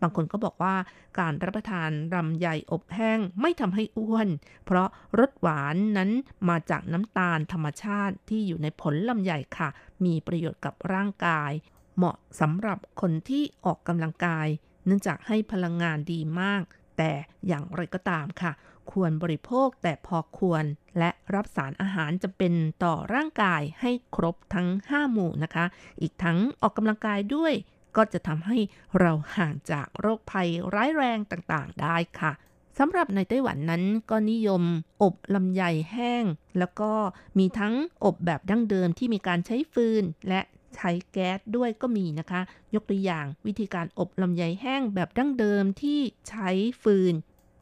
[0.03, 0.75] บางคนก็บอกว่า
[1.19, 4.29] การรับประทานลำไยอบแห้งไม่ทำให้อ้วน
[4.65, 4.89] เพราะ
[5.19, 6.11] รสหวานนั้น
[6.49, 9.69] มาจากน้ำตาลธรรมชาติที่อยู่ในผลลำไยค่ะ
[10.05, 11.53] มีประโยชน์กับร่างกาย
[11.97, 14.47] เหมาะสำหรับคนที่ออกกำลังกาย
[14.87, 16.63] เนื่องจากให้พลังงานดีมาก
[16.99, 17.13] แต่
[17.47, 18.53] อย่างไรก็ตามค่ะ
[18.91, 20.65] ควรบริโภคแต่พอควร
[20.99, 25.65] และรับสารอาหารจะเป็นต่อร่างกายให้ครบทั้ง 5 หมู่นะคะ
[26.01, 27.53] อีกทั้งออกกำลังกายด้วย
[27.99, 28.59] ก็จะทำให้
[29.01, 32.33] เราห่างจากโรคภัยร้ายแรงต่างๆ ได้ค่ะ
[32.79, 34.63] สำหรับในไต้หวันนั้นก็นิยม
[35.03, 36.25] อบลำไยแห้ง
[36.59, 36.93] แล้วก็
[37.39, 37.75] มีทั้ง
[38.05, 40.41] อบแบบดั้งเดิมที่มีการใช้ฟืนและ
[40.77, 42.41] ใช้แก๊สด้วยก็มีนะคะ
[42.75, 46.51] ยกตัวอย่างวิธีการอบลำไยแห้งแบบดั้งเดิมที่ใช้
[46.83, 47.15] ฟืน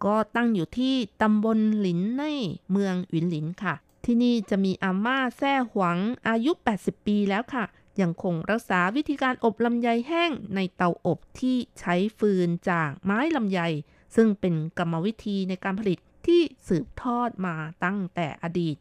[0.05, 2.24] ก็ตั้งอยู่ที่ตำบลหลินใน
[2.70, 3.74] เมืองหวินหลินค่ะ
[4.05, 7.64] ที่นี่จะมีอาม่าแซ่หวังอายุ 80 ปีแล้วค่ะ
[8.01, 13.61] ยังคงรักษาวิธีการอบลำไยแห้งในเตาอบที่ใช้ฟืนจากไม้ลำไย
[14.17, 18.77] ซึ่งเป็นกรรมวิธีในการผลิตที่สืบทอดมาตั้งแต่อดีต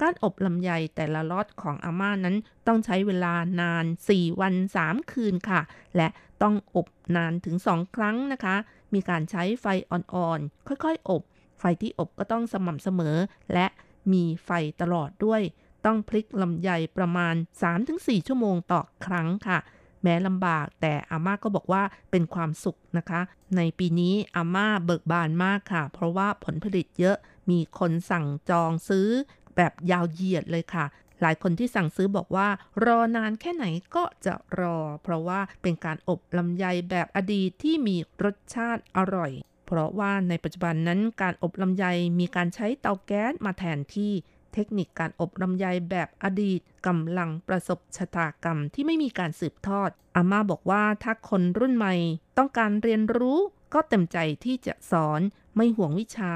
[0.00, 4.54] การอบลำไยแต่ละล็อตของอาม่านั้นต้องใช้เวลานาน 4 วัน
[4.84, 5.60] 3 คืนค่ะ
[5.96, 6.08] และ
[6.42, 8.56] ต้องอบนานถึง 2 ครั้งนะคะ
[8.94, 11.22] มีการใช้ไฟอ่อนๆ ค่อยๆ อบ
[11.58, 13.16] ไฟที่อบก็ต้องสม่ำเสมอ
[13.52, 13.66] และ
[14.12, 14.50] มีไฟ
[14.80, 15.42] ตลอดด้วย
[15.86, 17.34] ต้องพลิกลำไยประมาณ
[17.80, 19.58] 3-4 ชั่วโมงต่อครั้งค่ะ
[20.02, 23.20] แม้ลำบากแต่อาม่าก็บอกว่าเป็นความสุขนะคะ
[23.56, 27.16] ในปีนี้อาม่าเบิกบานมากค่ะ เพราะว่าผลผลิตเยอะ
[27.50, 29.08] มีคนสั่งจองซื้อ
[29.56, 30.86] แบบยาวเหยียดเลยค่ะ
[31.22, 32.48] หลายคนที่สั่งซื้อบอกว่า
[32.84, 33.64] รอนานแค่ไหน
[33.94, 39.32] ก็จะรอ เพราะว่าเป็นการอบลำไยแบบอดีตที่มีรสชาติอร่อย
[39.66, 41.84] เพราะว่าในปัจจุบันนั้นการอบลำไย
[42.20, 44.12] มีการใช้เตาแก๊สมาแทนที่
[44.54, 51.94] เทคนิคการอบลำไยแบบอดีตกำลังประสบชะตากรรมที่ไม่มีการสืบทอด อาม่าบอกว่าถ้าคนรุ่นใหม่
[52.38, 53.38] ต้องการเรียนรู้
[53.74, 55.20] ก็เต็มใจที่จะสอน
[55.56, 56.32] ไม่ห่วงวิชา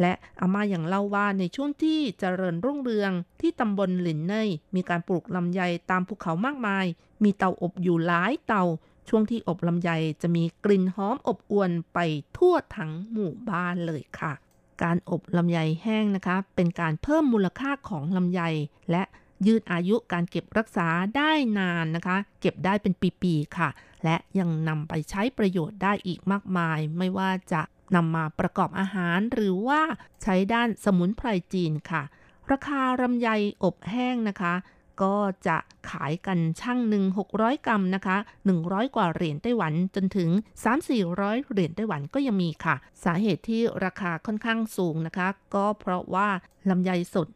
[0.00, 5.60] และอาม่ายังเล่าว่าในช่วงที่เจริญรุ่งเรืองที่ตำบลหลินเนยมีการปลูกลำไย
[5.90, 6.86] ตามภูเขามากมาย
[7.22, 8.62] มีเตาอบอยู่หลายเตา
[9.08, 9.90] ช่วงที่อบลำไย
[10.22, 11.98] จะมีกลิ่นหอมอบอวนไป
[12.36, 14.32] ทั่วทั้งหมู่บ้านเลยค่ะ
[14.82, 18.42] การอบลำไยแห้งนะคะ เป็นการเพิ่มมูลค่าของลำไย
[18.90, 19.02] และ
[19.46, 23.68] ยืดอายุการเก็บรักษาได้นานนะคะ เก็บได้เป็นปีๆค่ะ
[24.04, 27.62] และยังนำไปใช้ประโยชน์ได้อีกมากมาย ไม่ว่าจะ
[27.94, 29.80] นำมาประกอบอาหารหรือว่า
[30.22, 32.02] ใช้ด้านสมุนไพรจีนค่ะ
[32.52, 33.28] ราคาลำไย
[33.64, 34.54] อบแห้งนะคะ
[35.02, 35.14] ก็
[35.46, 35.56] จะ
[35.90, 38.16] ขายกันช่างหนึ่ง600 กรัมนะคะ
[38.56, 40.30] 100 กว่าเหรียญไต้หวันจนถึง
[40.90, 42.74] 3-400 เหรียญไต้หวันก็ยังมีค่ะ
[43.04, 46.28] สาเหตุที่ราคาค่อนข้างสูงนะคะ ก็เพราะว่า
[46.70, 47.28] ลำไยสด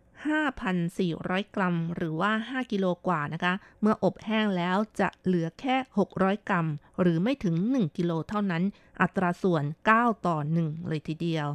[0.72, 5.76] 5,400 กรัม หรือว่า 5 กิโลกว่านะคะ เมื่ออบแห้งแล้วจะเหลือแค่
[6.12, 6.66] 600 กรัม
[7.00, 8.62] หรือไม่ถึง 1 กิโลเท่านั้น
[9.00, 11.48] อัตราส่วน 9 ต่อ 1 เลยทีเดียว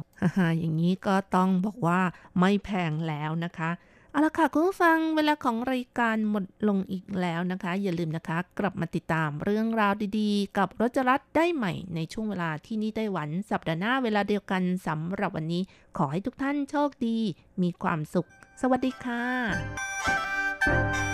[0.58, 2.00] อย่างนี้ก็ต้องบอกว่า
[2.38, 3.70] ไม่แพงแล้วนะคะ
[4.14, 15.62] เอาละค่ะคุณผู้ฟังเวลาของรายการหมดลงอีกแล้วนะคะ อย่าลืมนะคะ กลับมาติดตามเรื่องราวดีๆ กับรจรัสได้ใหม่ในช่วงเวลาที่นี่ไต้หวัน สัปดาห์หน้าเวลาเดียวกันสำหรับวันนี้
[15.96, 17.18] ขอให้ทุกท่านโชคดี
[17.62, 18.28] มีความสุข
[18.60, 21.13] สวัสดีค่ะ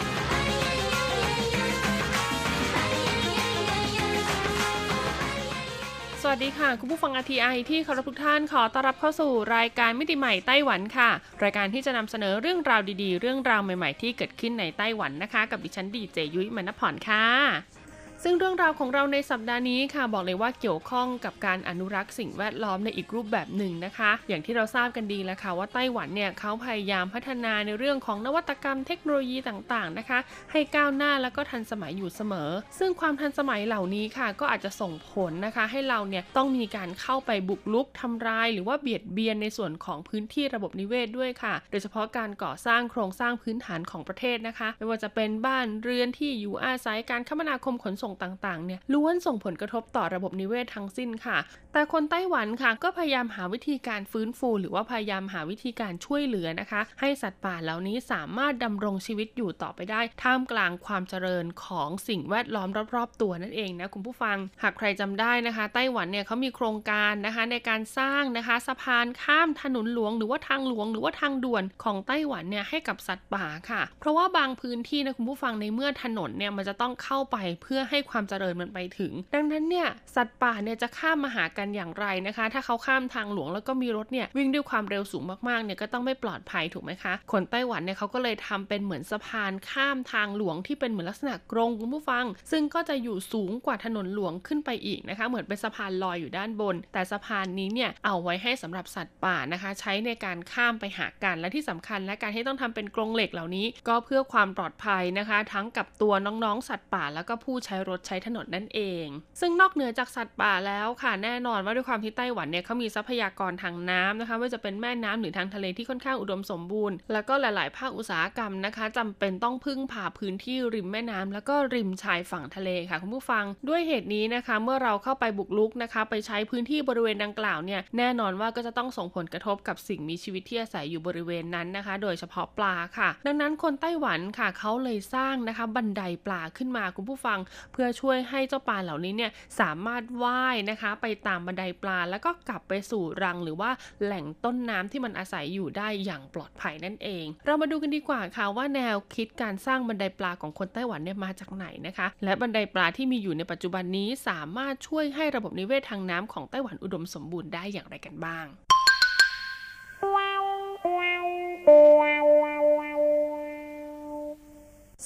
[6.23, 11.09] สวัสดีค่ะ คุณผู้ฟังทีไอที่เคารพทุกท่านขอต้อนรับเข้าสู่รายการมิติใหม่ไต้หวันค่ะ
[11.43, 17.80] รายการที่จะนำเสนอเรื่องราวดีๆ เรื่องราวใหม่ๆ ที่เกิดขึ้นในไต้หวันนะคะ กับดิฉันดีเจยุ้ยมณพรค่ะ
[18.23, 30.19] ซึ่งเรื่องราวของเราในสัปดาห์นี้ค่ะบอกเลยว่าเกี่ยวข้องกับการอนุรักษ์สิ่งแวดล้อมในอีกรูปแบบหนึ่งนะคะ อย่างที่เราทราบกันดีแล้วค่ะว่าไต้หวันเนี่ยเขาพยายามพัฒนาในเรื่องของนวัตกรรมเทคโนโลยีต่างๆนะคะ
[30.51, 32.49] ให้ก้าวหน้าแล้วก็ทันสมัยอยู่เสมอ
[32.79, 51.37] ซึ่งความทันสมัยเหล่านี้ค่ะ ก็อาจจะส่งผลนะคะ ให้เราเนี่ยต้องมีการเข้าไปบุกลุกทำลาย หรือว่าเบียดเบียนในส่วนของพื้นที่ระบบนิเวศด้วยค่ะ โดยเฉพาะการก่อสร้างโครงสร้างพื้นฐานของประเทศนะคะ ไม่ว่าจะเป็นบ้านเรือนที่อยู่อาศัยการคมนาคมขนส่งต่างๆเนี่ยล้วนส่งผลกระทบต่อระบบนิเวศทั้งสิ้นค่ะ
[51.73, 99.69] แต่คนไต้หวันค่ะก็พยายามหาวิธีการฟื้นฟู หรือว่าพยายามหาวิธีการช่วยเหลือนะคะ ให้สัตว์ป่าเหล่านี้สามารถดำรงชีวิตอยู่ต่อไปได้ ท่ามกลางความเจริญของสิ่งแวดล้อมรอบๆตัวนั่นเองนะคุณผู้ฟัง หากใครจำได้นะคะ ไต้หวันเนี่ยเขามีโครงการนะคะในการสร้างนะคะสะพานข้ามถนนหลวง หรือว่าทางหลวง หรือว่าทางด่วนของไต้หวันเนี่ยให้กับสัตว์ป่าค่ะ เพราะว่าบางพื้นที่นะคุณผู้ฟังในเมื่อถนนเนี่ยมันจะต้องเข้าไปเพื่อให้ความเจริญมันไปถึง ดังนั้นเนี่ยสัตว์ป่าเนี่ยจะข้ามมาหากันอย่างไรนะคะ ถ้าเขาข้ามทางหลวงแล้วก็มีรถเนี่ยวิ่งด้วยความเร็วสูงมากๆเนี่ยก็ต้องไม่ปลอดภัยถูกไหมคะ คนไต้หวันเนี่ยเขาก็เลยทำเป็นเหมือนสะพานข้ามทางหลวงที่เป็นเหมือนลักษณะกรงคุณผู้ฟัง ซึ่งก็จะอยู่สูงกว่าถนนหลวงขึ้นไปอีกนะคะ เหมือนเป็นสะพานลอยอยู่ด้านบน แต่สะพานนี้เนี่ยเอาไว้ให้สำหรับสัตว์ป่านะคะ
[99.79, 109.05] ใช้ในการข้ามไปหากันและที่สำคัญและการที่ต้องทำเป็นกรงเหล็กเหล่านี้ ก็เพื่อความปลอดภัยนะคะ ทั้งกับตัวน้องๆสัตว์ป่าแล้วก็ผู้ใช้รถใช้ถนนนั่นเอง
[109.39, 137.39] ซึ่งนอกเหนือจากสัตว์ป่าแล้วค่ะแน่นอนว่าด้วยความที่ไต้หวันเนี่ยเขามีทรัพยากรทางน้ำนะคะว่าจะเป็นแม่น้ำหรือทางทะเลที่ค่อนข้างอุดมสมบูรณ์ แล้วก็หลาย ๆ ภาคอุตสาหกรรมนะคะจำเป็นต้องพึ่งพาพื้นที่ริมแม่น้ำแล้วก็ริมชายฝั่งทะเลค่ะคุณผู้ฟัง ด้วยเหตุนี้นะคะ เมื่อเราเข้าไปบุกลุกนะคะ ไปใช้พื้นที่บริเวณดังกล่าวเนี่ยแน่นอนว่าก็จะต้องส่งผลกระทบกับสิ่งมีชีวิตที่อาศัยอยู่บริเวณนั้นนะคะ โดยเฉพาะปลาค่ะ ดังนั้นคนไต้หวันค่ะเขาเลยสร้างนะคะบันไดปลาขึ้นมาคุณผู้ฟัง
[137.73, 143.71] เพื่อช่วยให้เจ้าปลาเหล่านี้เนี่ยสามารถว่ายนะคะ ไปตามบันไดปลาแล้วก็กลับไปสู่รังหรือว่า
[144.03, 158.47] แหล่งต้นน้ำที่มันอาศัยอยู่ได้อย่างปลอดภัยนั่นเอง เรามาดูกันดีกว่าค่ะว่าแนวคิดการสร้างบันไดปลาของคนไต้หวันเนี่ยมาจากไหนนะคะ และบันไดปลาที่มีอยู่ในปัจจุบันนี้สามารถช่วยให้ระบบนิเวศทางน้ำของไต้หวันอุดมสมบูรณ์ได้อย่างไรกันบ้าง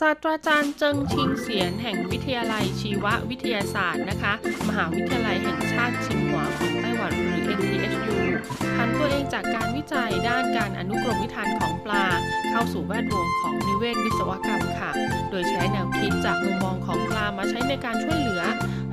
[0.01, 4.33] ศาสตราจารย์เจิงชิงเสียนแห่งวิทยาลัยชีววิทยาศาสตร์นะคะ
[4.67, 8.17] มหาวิทยาลัยแห่งชาติชิงหัวของไต้หวันหรือ NTHU
[8.75, 12.05] ผันตัวเองจากการวิจัยด้านการอนุกรมวิธานของปลา
[12.51, 14.91] เข้าสู่แวดวงของนิเวศวิศวกรรมค่ะ
[15.29, 18.43] โดยใช้แนวคิดจากมุมมองของปลามาใช้ในการช่วยเหลือ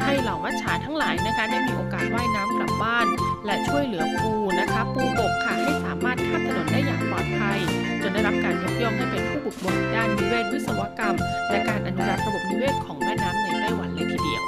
[0.05, 3.07] ให้เหล่ามัจฉาทั้งหลายนะคะได้มีโอกาสว่ายน้ำกลับบ้าน
[3.47, 7.59] และช่วยเหลือปูนะคะ ปูบกค่ะให้สามารถข้ามถนนได้อย่างปลอดภัย
[8.03, 11.17] จนได้รับการยกย่องให้เป็น กเบิกด้านนิเวศวิศวกรรม
[11.51, 14.43] และการอนุรักษ์ระบบนิเวศของแม่น้ำในไต้หวันเลยทีเดียว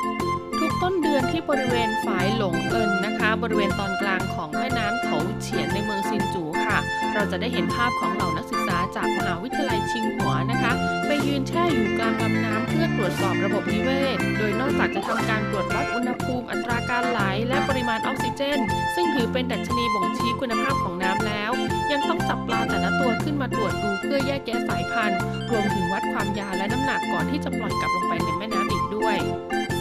[0.83, 6.79] ต้นเดือนที่บริเวณฝายหลงเอินนะคะ บริเวณตอนกลางของแม่น้ำเถาเฉียนในเมืองซินจูค่ะ
[7.15, 10.73] เราจะได้เห็นภาพของเหล่านักศึกษาจากมหาวิทยาลัยชิงหัวนะคะ
[11.07, 18.59] ไปยืนแช่อยู่กลางลำน้ำเพื่อตรวจสอบระบบนิเวศ โดยนอกจากจะทำการตรวจวัดอุณหภูมิอัตราการไหลและปริมาณออกซิเจน
[18.95, 21.51] ซึ่งถือเป็นดัชนีบ่งชี้คุณภาพของน้ำแล้ว
[21.93, 25.19] ยังต้องจับปลาแต่ละตัวขึ้นมาตรวจดูเพื่อแยกแยะสายพันธุ์
[25.51, 29.19] รวมถึงวัดความยาวและน้ำหนักก่อนที่จะปล่อยกลับลงไปในแม่น้ำอีกด้วย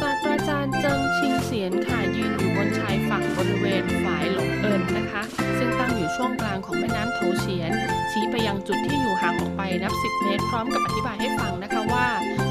[0.04, 5.22] ศาสตราจารย์เจิงชิงเสียนค่ะยืนอยู่บนชายฝั่งบริเวณฝายหลงเอินนะคะ
[5.58, 7.72] ซึ่งตั้งอยู่ช่วงกลางของแม่น้ำโถเฉียน
[8.12, 12.08] ชี้ไปยังจุดที่อยู่ห่างออกไปนับ 10 เมตร พร้อมกับอธิบายให้ฟังนะคะว่า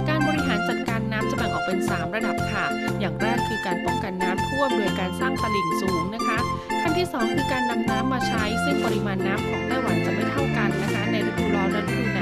[0.09, 2.65] การบริหารจัดการน้ำจะแบ่งออกเป็น 3 ระดับค่ะ
[3.01, 6.39] อย่างแรกคือการป้องกันน้ำท่วมโดยการสร้างตลิ่งสูงนะคะ
[6.81, 12.21] ขั้นที่ 2 คือการนำน้ำมาใช้ ซึ่งปริมาณน้ำของไต้หวันจะไม่เท่ากันนะคะ ในฤดูร้อนและฤดูหน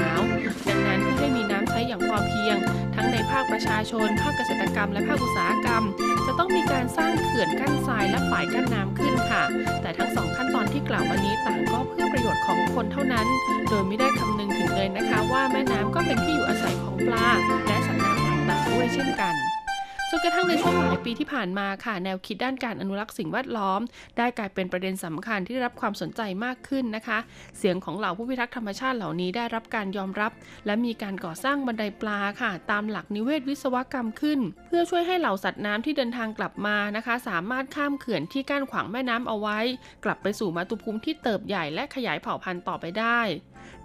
[0.69, 2.57] ดังนั้นเพื่อให้มีน้ำใช้อย่างพอเพียง
[2.95, 5.83] ทั้งในภาคประชาชน ภาคเกษตรกรรม และภาคอุตสาหกรรม
[6.25, 9.43] จะต้องมีการสร้างเขื่อนกั้นทรายและฝ่ายกั้นน้ำขึ้นค่ะ
[9.81, 13.27] แต่ทั้งสองขั้นตอนที่กล่าวมานี้ต่างก็เพื่อประโยชน์ของคนเท่านั้น
[13.69, 17.27] โดยไม่ได้คำนึงถึงเลยนะคะ ว่าแม่น้ำก็เป็นที่อยู่อาศัยของปลา
[17.67, 19.35] และสัตว์น้ำต่างๆด้วยเช่นกัน
[20.13, 23.81] จนกระทั่งในช่วงหลายปีที่ผ่านมาค่ะ แนวคิดด้านการอนุรักษ์สิ่งแวดล้อม
[24.17, 27.17] ได้กลายเป็นประเด็นสำคัญที่ได้รับความสนใจมากขึ้นนะคะ
[27.57, 30.31] เสียงของเหล่าผู้พิทักษ์ธรรมชาติเหล่านี้ได้รับการยอมรับ
[30.65, 39.59] และมีการก่อสร้างบันไดปลาค่ะ ตามหลักนิเวศวิศวกรรมขึ้น เพื่อช่วยให้เหล่าสัตว์น้ำที่เดินทางกลับมานะคะ สามารถข้ามเขื่อนที่กั้นขวางแม่น้ำเอาไว้
[40.05, 43.21] กลับไปสู่มาตุภูมิที่เติบใหญ่และขยายเผ่าพันธุ์ต่อไปได้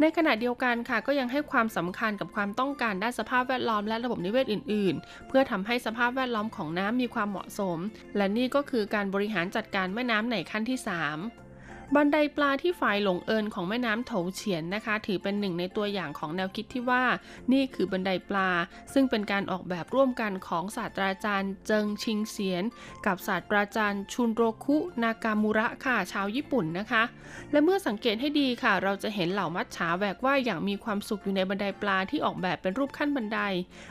[0.00, 7.78] ในขณะเดียวกันค่ะก็ยังให้ความสำคัญกับความต้องการด้านสภาพแวดล้อมและระบบนิเวศอื่น ๆ เพื่อทำให้สภาพแวดล้อมของน้ำมีความเหมาะสม
[8.16, 11.45] และนี่ก็คือการบริหารจัดการแม่น้ำในขั้นที่ 3
[11.94, 17.04] บันไดปลาที่ฝ่ายหลงเอินของแม่น้ำโถเฉียนนะคะ ถือเป็นหนึ่งในตัวอย่างของแนวคิดที่ว่า
[17.52, 18.48] นี่คือบันไดปลา
[18.92, 22.64] ซึ่งเป็นการออกแบบร่วมกันของศาสตราจารย์เจิงชิงเสียน
[23.06, 27.02] กับศาสตราจารย์ชุนโรคุนากามุระค่ะชาวญี่ปุ่นนะคะ
[27.52, 33.40] และเมื่อสังเกตให้ดีค่ะ เราจะเห็นเหล่ามัจฉาแหวกว่ายอย่างมีความสุขอยู่ในบันไดปลาที่ออกแบบเป็นรูปขั้นบันได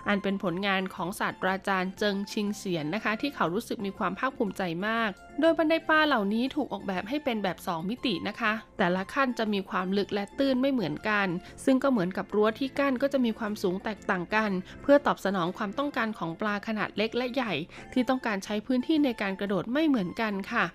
[0.07, 5.09] อันเป็นผลงานของศาสตราจารย์เจิงชิงเสียนนะคะ ที่เขารู้สึกมีความภาคภูมิใจมาก
[5.41, 11.27] โดยบันไดปลาเหล่านี้ถูกออกแบบให้เป็นแบบ2มิตินะคะ แต่ละขั้นจะมีความลึกและตื้นไม่เหมือนกัน
[11.65, 17.53] ซึ่งก็เหมือนกับรั้วที่กั้นก็จะมีความสูงแตกต่างกัน เพื่อตอบสนองความต้องการของปลาขนาดเล็กและใหญ่
[17.93, 20.65] ที่ต้องการใช้พื้นที่ในการกระโดดไม่เหมือนกันค่ะ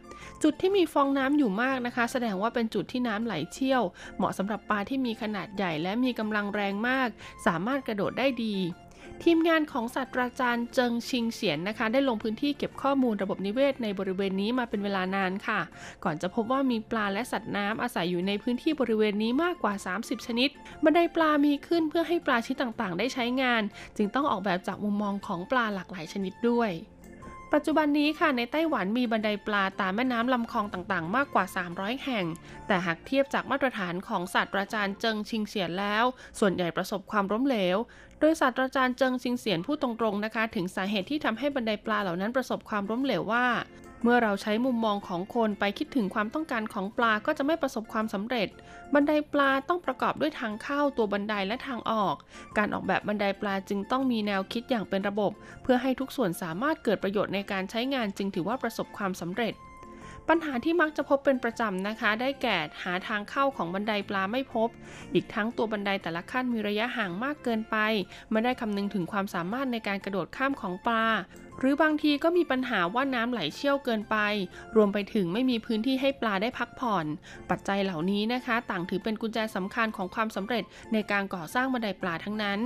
[0.42, 3.82] จุดที่มีฟองน้ำอยู่มากนะคะ แสดงว่าเป็นจุดที่น้ำไหลเชี่ยว
[4.16, 7.08] เหมาะสำหรับปลาที่มีขนาดใหญ่และมีกำลังแรงมาก
[7.46, 8.56] สามารถกระโดดได้ดี
[9.26, 15.60] ทีมงานของศาสตราจารย์เจิงชิงเสียนนะคะ ได้ลงพื้นที่เก็บข้อมูลระบบนิเวศในบริเวณนี้มาเป็นเวลานานค่ะ
[16.04, 20.48] ก่อนจะพบว่ามีปลาและสัตว์น้ำอาศัยอยู่ในพื้นที่บริเวณนี้มากกว่า 30 ชนิด
[20.84, 23.62] บันไดปลามีขึ้นเพื่อให้ปลาชนิดต่างๆ ได้ใช้งาน
[23.96, 26.72] จึงต้องออกแบบจากมุมมองของปลาหลากหลายชนิดด้วย
[27.54, 31.44] ปัจจุบันนี้ค่ะในไต้หวันมีบันไดปลาตามแม่น้ำลำคลองต่างๆ มากกว่า
[31.74, 32.24] 300 แห่ง
[32.66, 36.04] แต่หากเทียบจากมาตรฐานของศาสตราจารย์เจิงชิงเสียนแล้ว
[36.38, 37.76] ส่วนใหญ่ประสบความล้มเหลว
[38.20, 43.46] โดยศาสตราจารย์เจิงชิงเสียนพูดตรงๆนะคะ ถึงสาเหตุที่ทำให้บันไดปลาเหล่านั้นประสบความล้มเหลวว่า
[44.02, 48.48] เมื่อเราใช้มุมมองของคนไปคิดถึงความต้องการของปลาก็จะไม่ประสบความสำเร็จ
[48.94, 52.14] บันไดปลาต้องประกอบด้วยทางเข้าตัวบันไดและทางออก
[52.58, 59.54] การออกแบบบันไดปลาจึงต้องมีแนวคิดอย่างเป็นระบบ เพื่อให้ทุกส่วนสามารถเกิดประโยชน์ในการใช้งานจึงถือว่าประสบความสำเร็จ
[60.28, 64.68] ปัญหาที่มักจะพบเป็นประจำนะคะ ได้แก่หาทางเข้าของบันไดปลาไม่พบ
[65.14, 67.76] อีกทั้งตัวบันไดแต่ละขั้นมีระยะห่างมากเกินไป
[68.30, 71.04] ไม่ได้คำนึงถึงความสามารถในการกระโดดข้ามของปลา
[71.58, 74.16] หรือบางทีก็มีปัญหาว่าน้ำไหลเชี่ยวเกินไป
[74.76, 77.06] รวมไปถึงไม่มีพื้นที่ให้ปลาได้พักผ่อน
[77.50, 82.60] ปัจจัยเหล่านี้นะคะ ต่างถือเป็นกุญแจสำคัญของความสำเร็จในการก่อสร้างบันไดปลาทั้งนั้น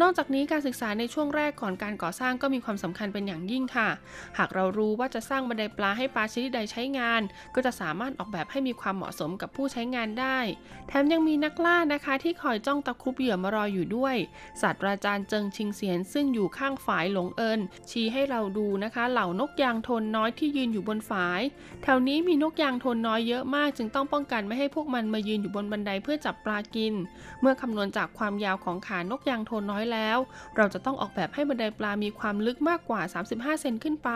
[0.00, 3.88] นอกจากนี้การศึกษาในช่วงแรกก่อนการก่อสร้างก็มีความสำคัญเป็นอย่างยิ่งค่ะ
[4.38, 7.22] หากเรารู้ว่าจะสร้างบันไดปลาให้ปลาชนิดใดใช้งาน
[7.54, 10.38] ก็จะสามารถออกแบบให้มีความเหมาะสมกับผู้ใช้งานได้
[10.88, 14.16] แถมยังมีนักล่านะคะที่คอยจ้องตะครุบเหยื่อมารออยู่ด้วย
[14.60, 17.60] ศาสตราจารย์เจิงชิงเสียน ซึ่งอยู่ข้างฝายหลงเอิน
[17.90, 21.40] ชี้ให้เราดูนะคะ เหล่านกยางโทนน้อยที่ยืนอยู่บนฝาย
[21.82, 26.94] แถวนี้มีนกยางโทนน้อยเยอะมาก จึงต้องป้องกันไม่ให้พวกมันมายืนอยู่บนบันไดเพื่อจับปลากิน
[27.40, 30.18] เมื่อคำนวณจากความยาวของขานกยางโทนน้อยแล้ว
[30.56, 33.00] เราจะต้องออกแบบให้บันไดปลามีความลึกมากกว่า
[33.30, 34.10] 35 เซนขึ้นไป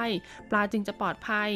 [0.50, 1.50] ปลาจึงจะปลอดภัย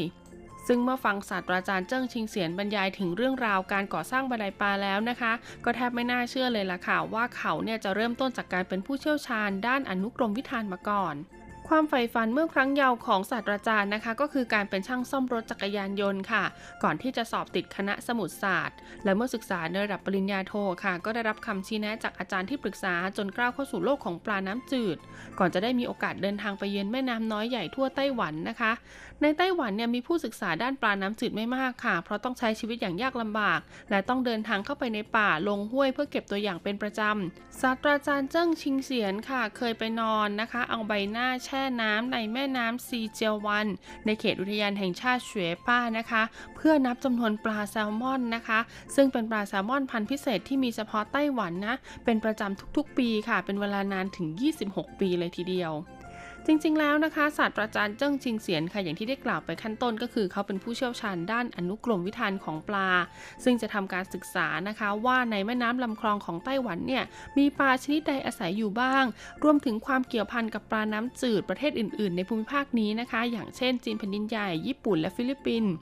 [0.66, 5.32] ซึ่งเมื่อฟังศาสตราจารย์เจิ้งชิงเสียนบรรยายถึงเรื่องราวการก่อสร้างบันไดปลาแล้วนะคะ
[5.64, 11.14] ก็แทบไม่น่าเชื่อเลยล่ะค่ะว่าเขาเนี่ยจะเริ่มต้นจากการเป็นผู้เชี่ยวชาญด้านอนุกรมวิธานมาก่อน
[11.72, 16.44] ความใฝ่ฝันเมื่อครั้งเยาว์ของศาสตราจารย์นะคะ ก็คือการเป็นช่างซ่อมรถจักรยานยนต์ค่ะ
[16.82, 20.52] ก่อนที่จะสอบติดคณะสมุทรศาสตร์ และเมื่อศึกษาในระดับปริญญาโท
[20.84, 24.96] ค่ะ ก็ได้รับคำชี้แนะจากอาจารย์ที่ปรึกษาจนกล้าวเข้าสู่โลกของปลาน้ำจืด
[25.38, 28.72] ก่อนจะได้มีโอกาสเดินทางไปเยือนแม่น้ำน้อยใหญ่ทั่วไต้หวันนะคะ
[29.22, 33.60] ในไต้หวันเนี่ยมีผู้ศึกษาด้านปลาน้ำจืดไม่มากค่ะ เพราะต้องใช้ชีวิตอย่างยากลำบาก
[33.90, 43.66] และต้องเดินทางเข้าไปในป่าลงห้วยเพื่อเก็บตัวอย่างเป็นประจำศาสตราจารย์เจิ้งชิงเสียนค่ะ เคยไปนอนนะคะ เอาใบหน้าแช่น้ำในแม่น้ำซีเจียววัน
[44.06, 46.22] ในเขตอุทยานแห่งชาติเฉวป้านะคะ
[46.56, 48.58] เพื่อนับจำนวนปลาแซลมอนนะคะ
[48.94, 54.28] ซึ่งเป็นปลาแซลมอนพันธุ์พิเศษที่มีเฉพาะไต้หวันนะ เป็นประจำทุกๆปีค่ะ เป็นเวลานานถึง
[54.64, 55.72] 26 ปีเลยทีเดียว
[56.50, 62.88] จริงๆแล้วนะคะศาสตราจารย์เจิ้งชิงเสียนค่ะอย่างที่ได้กล่าวไปขั้นต้นก็คือ เขาเป็นผู้เชี่ยวชาญด้านอนุกรมวิธานของปลา
[63.44, 67.04] ซึ่งจะทำการศึกษานะคะว่าในแม่น้ำลำคลองของไต้หวันเนี่ย
[67.38, 69.04] มีปลาชนิดใดอาศัยอยู่บ้าง
[69.42, 75.72] รวมถึงความเกี่ยวพันกับปลาน้ำจืดประเทศอื่น ๆ ในภูมิภาคนี้นะคะ อย่างเช่น จีนแผ่นดินใหญ่ญี่ปุ่นและฟิลิปปินส์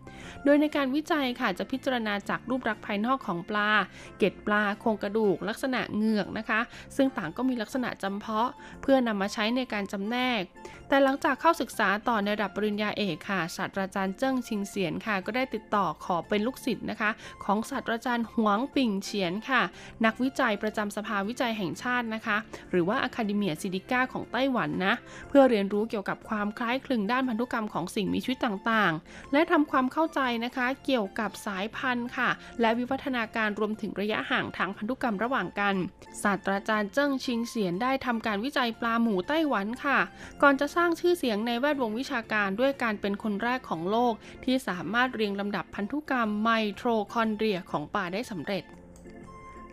[0.44, 3.70] โดยในการวิจัยค่ะจะพิจารณาจากรูปลักษณ์ภายนอกของปลา
[4.18, 6.60] เกล็ดปลาโครงกระดูก ลักษณะเหงือกนะคะ
[6.96, 8.48] ซึ่งต่างก็มีลักษณะจำเพาะ
[8.82, 10.42] เพื่อนำมาใช้ในการจำแนก
[10.88, 17.10] แต่หลังจากเข้าศึกษาต่อในระดับปริญญาเอกค่ะศาสตราจารย์เจิ้งชิงเสียนค่ะ ก็ได้ติดต่อขอเป็นลูกศิษย์นะคะ
[17.44, 19.62] ของศาสตราจารย์หวงปิ่งเฉียนค่ะ
[20.04, 22.36] นักวิจัยประจำสภาวิจัยแห่งชาตินะคะ
[22.70, 24.94] หรือว่าอะคาเดเมียซิดิก้าของไต้หวันนะ
[25.28, 32.30] เพื่อเรียนรู้เกี่ยวกับความคล้ายคลึงด้านพันธุกรรมของสิ่งมีชีวิตต่างๆ และทำความเข้าใจนะคะเกี่ยวกับสายพันธุ์ค่ะ
[32.60, 35.74] และวิวัฒนาการรวมถึงระยะห่างทางพันธุกรรมระหว่างกัน
[36.22, 39.98] ศาสตราจารย์เจิ้งชิงเสียนได้ทำการวิจัยปลาหมูไต้หวันค่ะ
[40.42, 46.82] ก่อนจะสร้างชื่อเสียงในแวดวงวิชาการด้วยการเป็นคนแรกของโลก ที่สามารถเรียงลำดับพันธุกรรมไมโท
[47.12, 48.64] คอนเดรียของปลาได้สำเร็จ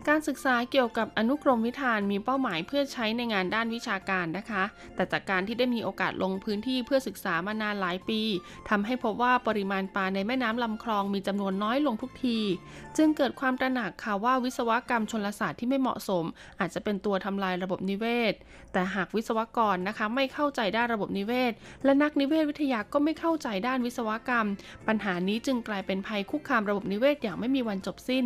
[0.08, 4.64] การศึกษาเกี่ยวกับอนุกรมวิธานมีเป้าหมายเพื่อใช้ในงานด้านวิชาการนะคะ
[4.94, 8.20] แต่จากการที่ได้มีโอกาสลงพื้นที่เพื่อศึกษามานานหลายปี
[8.68, 12.38] ทำให้พบว่าปริมาณปลาในแม่น้ำลำคลองมีจำนวนน้อยลงทุกที
[12.96, 16.24] จึงเกิดความตระหนักค่ะว่าวิศวกรรมชนลศาสตร์ที่ไม่เหมาะสม
[16.60, 18.34] อาจจะเป็นตัวทำลายระบบนิเวศ
[18.72, 21.52] แต่หากวิศวกรนะคะไม่เข้าใจด้านระบบนิเวศ
[21.84, 24.46] และนักนิเวศวิทยาก็ไม่เข้าใจด้านวิศวกรรม
[24.86, 28.24] ปัญหานี้จึงกลายเป็นภัยคุกคามระบบนิเวศอย่างไม่มีวันจบสิ้น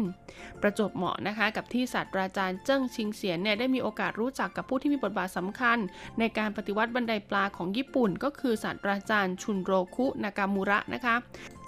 [0.62, 5.78] ประจบเหมาะนะคะกับที่ศาสตราจารย์เจิ้งชิงเสียนเนี่ยได้มีโอกาสรู้จักกับผู้ที่มีบทบาทสำคัญ
[6.18, 11.16] ในการปฏิวัติบันไดปลาของญี่ปุ่น ก็คือศาสตราจารย์ชุนโรคุนากามูระนะคะ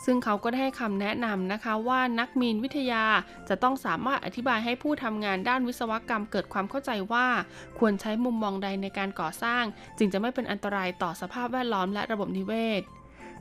[0.04, 3.04] ซึ่งเขาก็ได้ให้คำแนะนำนะคะว่านักมีนวิทยา
[3.48, 7.26] จะต้องสามารถอธิบายให้ผู้ทำงานด้านวิศวกรรมเกิดความเข้าใจว่า
[7.78, 9.64] ควรใช้มุมมองใดในการก่อสร้าง
[9.98, 12.82] จึงจะไม่เป็นอันตรายต่อสภาพแวดล้อมและระบบนิเวศ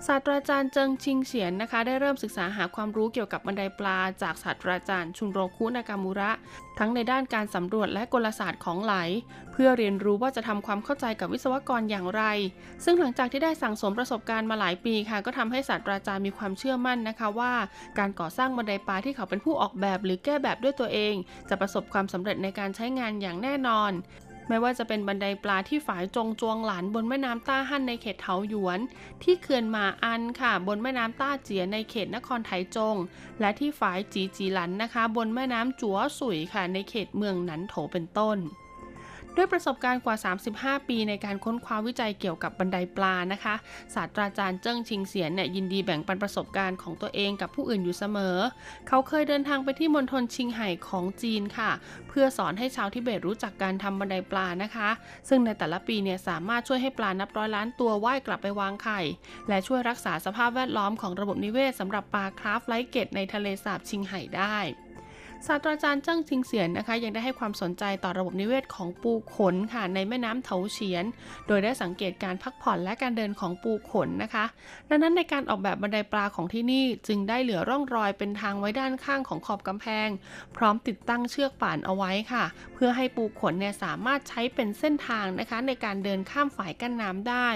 [0.08, 6.32] ศาสตราจารย์เจิงชิงเฉียนนะคะ ได้เริ่มศึกษาหาความรู้เกี่ยวกับบันไดปลา จากศาสตราจารย์ชุนโรคุนากามูระ
[6.80, 8.94] ทั้งในด้านการสำรวจและกลศาสตร์ของไหล
[9.52, 12.24] เพื่อเรียนรู้ว่าจะทำความเข้าใจกับวิศวกรอย่างไร
[12.84, 17.54] ซึ่งหลังจากที่ได้สั่งสมประสบการณ์มาหลายปีค่ะ ก็ทำให้ศาสตราจารย์มีความเชื่อมั่นนะคะว่า
[18.00, 21.16] การก่อสร้างบันไดปลาที่เขาเป็นผู้ออกแบบ หรือแก้แบบด้วยตัวเอง
[21.50, 23.92] จะประสบความสำเร็จในการใช้งานอย่างแน่นอน
[24.50, 28.80] ไม่ว่าจะเป็นบันไดปลาที่ฝายจงจวงหลานบนแม่น้ำต้าฮั่นในเขตเถาหยวน
[29.24, 32.96] ที่เขื่อนมาอันค่ะ บนแม่น้ำต้าเจียในเขตนครไถจง
[33.40, 38.38] และที่ฝายจีจีหลันนะคะ บนแม่น้ำจัวสุยค่ะ ในเขตเมืองหนันโถเป็นต้น
[39.36, 40.16] ด้วยประสบการณ์กว่า
[40.56, 43.56] 35 ปีในการค้นคว้าวิจัยเกี่ยวกับบันไดปลานะคะ
[43.96, 48.38] ศาสตราจารย์เจิ้งชิงเสียนเนี่ยยินดีแบ่งปันประสบการณ์ของตัวเองกับผู้อื่นอยู่เสมอ
[48.88, 51.72] เขาเคยเดินทางไปที่มณฑลชิงไห่ของจีนค่ะ
[52.10, 54.90] เพื่อสอนให้ชาวทิเบตรู้จักการทำบันไดปลานะคะ
[55.30, 59.02] ซึ่งในแต่ละปีเนี่ยสามารถช่วยให้ปลานับร้อยล้านตัวว่ายกลับไปวางไข่
[59.50, 64.58] และช่วยรักษาสภาพแวดล้อมของระบบนิเวศสำหรับปลาคราฟไลเกตในทะเลสาบชิงไห่ได้
[65.48, 71.06] ศาสตราจารย์เจิ้งชิงเสียนนะคะ ยังได้ให้ความสนใจต่อระบบนิเวศของปูขนค่ะในแม่น้ำเถาเฉียน
[71.48, 74.46] โดยได้สังเกตการพักผ่อนและการเดินของปูขนนะคะ
[74.90, 80.10] ดังนั้นในการออกแบบบันไดปลาของที่นี่จึงได้เหลือร่องรอยเป็นทางไว้ด้านข้างของขอบกำแพง
[80.58, 87.50] พร้อมติดตั้งเชือกป่านเอาไว้ค่ะ เพื่อให้ปูขนเนี่ยสามารถใช้เป็นเส้นทางนะคะ ในการเดินข้ามฝ่ายกั้นน้ำได้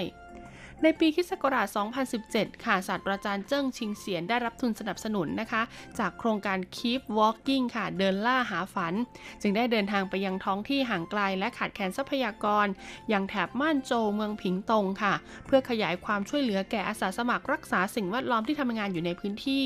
[0.86, 1.68] ในปีคิศักราช
[2.16, 5.62] 2017 ค่ะศาสตราจารย์เจิ้งชิงเสียนได้รับทุนสนับสนุนนะคะ
[6.00, 8.94] จากโครงการ Keep Walking ค่ะ เดินล่าหาฝัน
[9.42, 12.68] จึงได้เดินทางไปยังท้องที่ห่างไกลและขาดแคลนทรัพยากร
[13.10, 15.14] อย่างแถบม่านโจวเมืองผิงตงค่ะ
[15.46, 19.66] เพื่อขยายความช่วยเหลือแก่อาสาสมัครรักษาสิ่งแวดล้อมที่ทำงานอยู่ในพื้นที่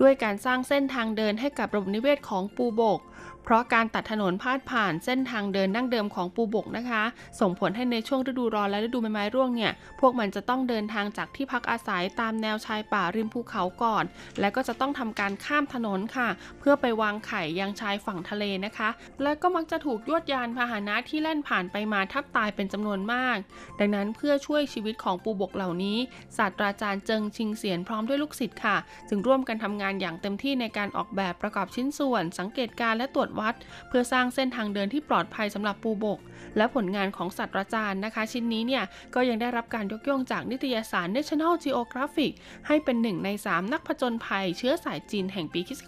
[0.00, 3.00] ด้วยการสร้างเส้นทางเดินให้กับระบบนิเวศของปูบก
[3.46, 7.02] เพราะการตัดถนนพาดผ่านเส้นทางเดินดั้งเดิมของปูบกนะคะ
[7.40, 14.04] ส่งผลให้ในช่วงฤดูร้อนและฤดูใบไม้ร่วงเนี่ย พวกมันจะต้องเดินทางจากที่พักอาศัยตามแนวชายป่าริมภูเขาก่อน
[14.40, 16.28] และก็จะต้องทำการข้ามถนนค่ะ
[16.58, 18.88] เพื่อไปวางไข่ยังชายฝั่งทะเลนะคะ
[19.22, 23.36] และก็มักจะถูกยวดยานพาหนะที่แล่นผ่านไปมาทับตายเป็นจำนวนมาก
[23.78, 25.98] ดังนั้นเพื่อช่วยชีวิตของปูบกเหล่านี้
[26.36, 28.76] ศาสตราจารย์เจิงชิงเสียนพร้อมด้วยลูกศิษย์ค่ะ
[29.08, 33.54] จึงร่วมกันทำงานอย่างเต็มที่ในการออกแบบประกอบชิ้นส่วน สังเกตการณ์และตรวจวัด
[33.88, 36.20] เพื่อสร้างเส้นทางเดินที่ปลอดภัยสำหรับปูบก
[36.56, 38.84] และผลงานของศาสตราจารย์นะคะ ชิ้นนี้เนี่ย
[39.14, 42.32] ก็ยังได้รับการยกย่องจากนิตยสาร National Geographic
[42.66, 45.80] ให้เป็นหนึ่งใน 3 นักผจญภัย เชื้อสายจีนแห่งปีคศ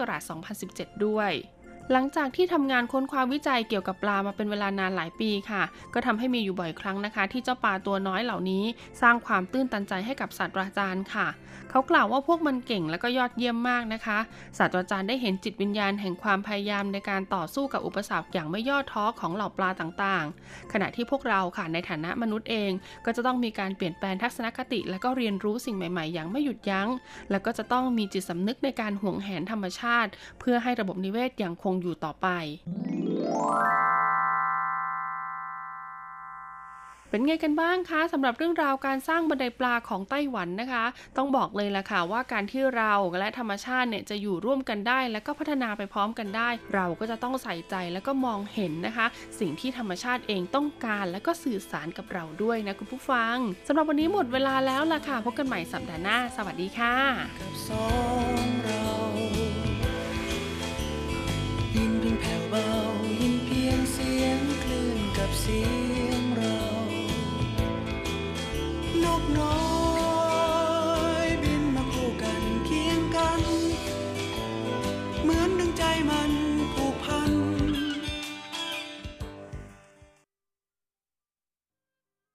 [0.49, 1.33] 2017 ด้วย
[1.93, 5.63] หลังจากที่ทำงานค้นคว้าวิจัยเกี่ยวกับปลามาเป็นเวลานานหลายปีค่ะ
[5.95, 8.65] ก็ทำให้มีอยู่บ่อยครั้งนะคะ ที่เจ้าปลาตัวน้อยเหล่านี้
[9.03, 11.27] สร้างความตื้นตันใจให้กับศาสตราจารย์ค่ะ
[11.71, 14.19] เขากล่าวว่าพวกมันเก่งและก็ยอดเยี่ยมมากนะคะ
[14.59, 22.71] ศาสตราจารย์ได้เห็นจิตวิญญาณแห่งความพยายามในการต่อสู้กับอุปสรรคอย่างไม่ย่อท้อของเหล่าปลาต่างๆ ขณะที่พวกเราค่ะในฐานะมนุษย์เอง
[23.05, 26.89] ก็จะต้องมีการเปลี่ยนแปลงทัศนคติ และก็เรียนรู้สิ่งใหม่ ๆ อย่างไม่หยุดยัง้ง
[27.31, 30.11] แล้วก็จะต้องมีจิตสำนึกในการห่วงแหนธรรมชาติ
[30.41, 32.27] เพื่อให้ระบบนิเวศยังคงอยู่ต่อไป
[37.11, 40.85] เป็นไงกันบ้างคะสำหรับเรื่องราวการสร้างบันไดปลาของไต้หวันนะคะ
[41.17, 49.07] ต้องบอกเลยล่ะค่ะว่าการที่เราและธรรมชาติเนี่ยจะอยู่ร่วมกันได้ และก็พัฒนาไปพร้อมกันได้ เราก็จะต้องใส่ใจแล้วก็มองเห็นนะคะ
[49.41, 53.37] สิ่งที่ธรรมชาติเองต้องการ และก็สื่อสารกับเราด้วยนะคุณผู้ฟัง
[53.67, 56.95] สำหรับวันนี้หมดเวลาแล้วล่ะค่ะพบกันใหม่สัปดาห์หน้า สวัสดีค่ะ
[57.69, 57.89] สอ
[58.45, 58.85] งเรา
[61.75, 62.69] ยินเพียงแผ่วเบา
[63.21, 65.78] ยินเพียงเสียงคลื่นกับเสียง
[69.27, 69.35] No.
[69.35, 69.78] nói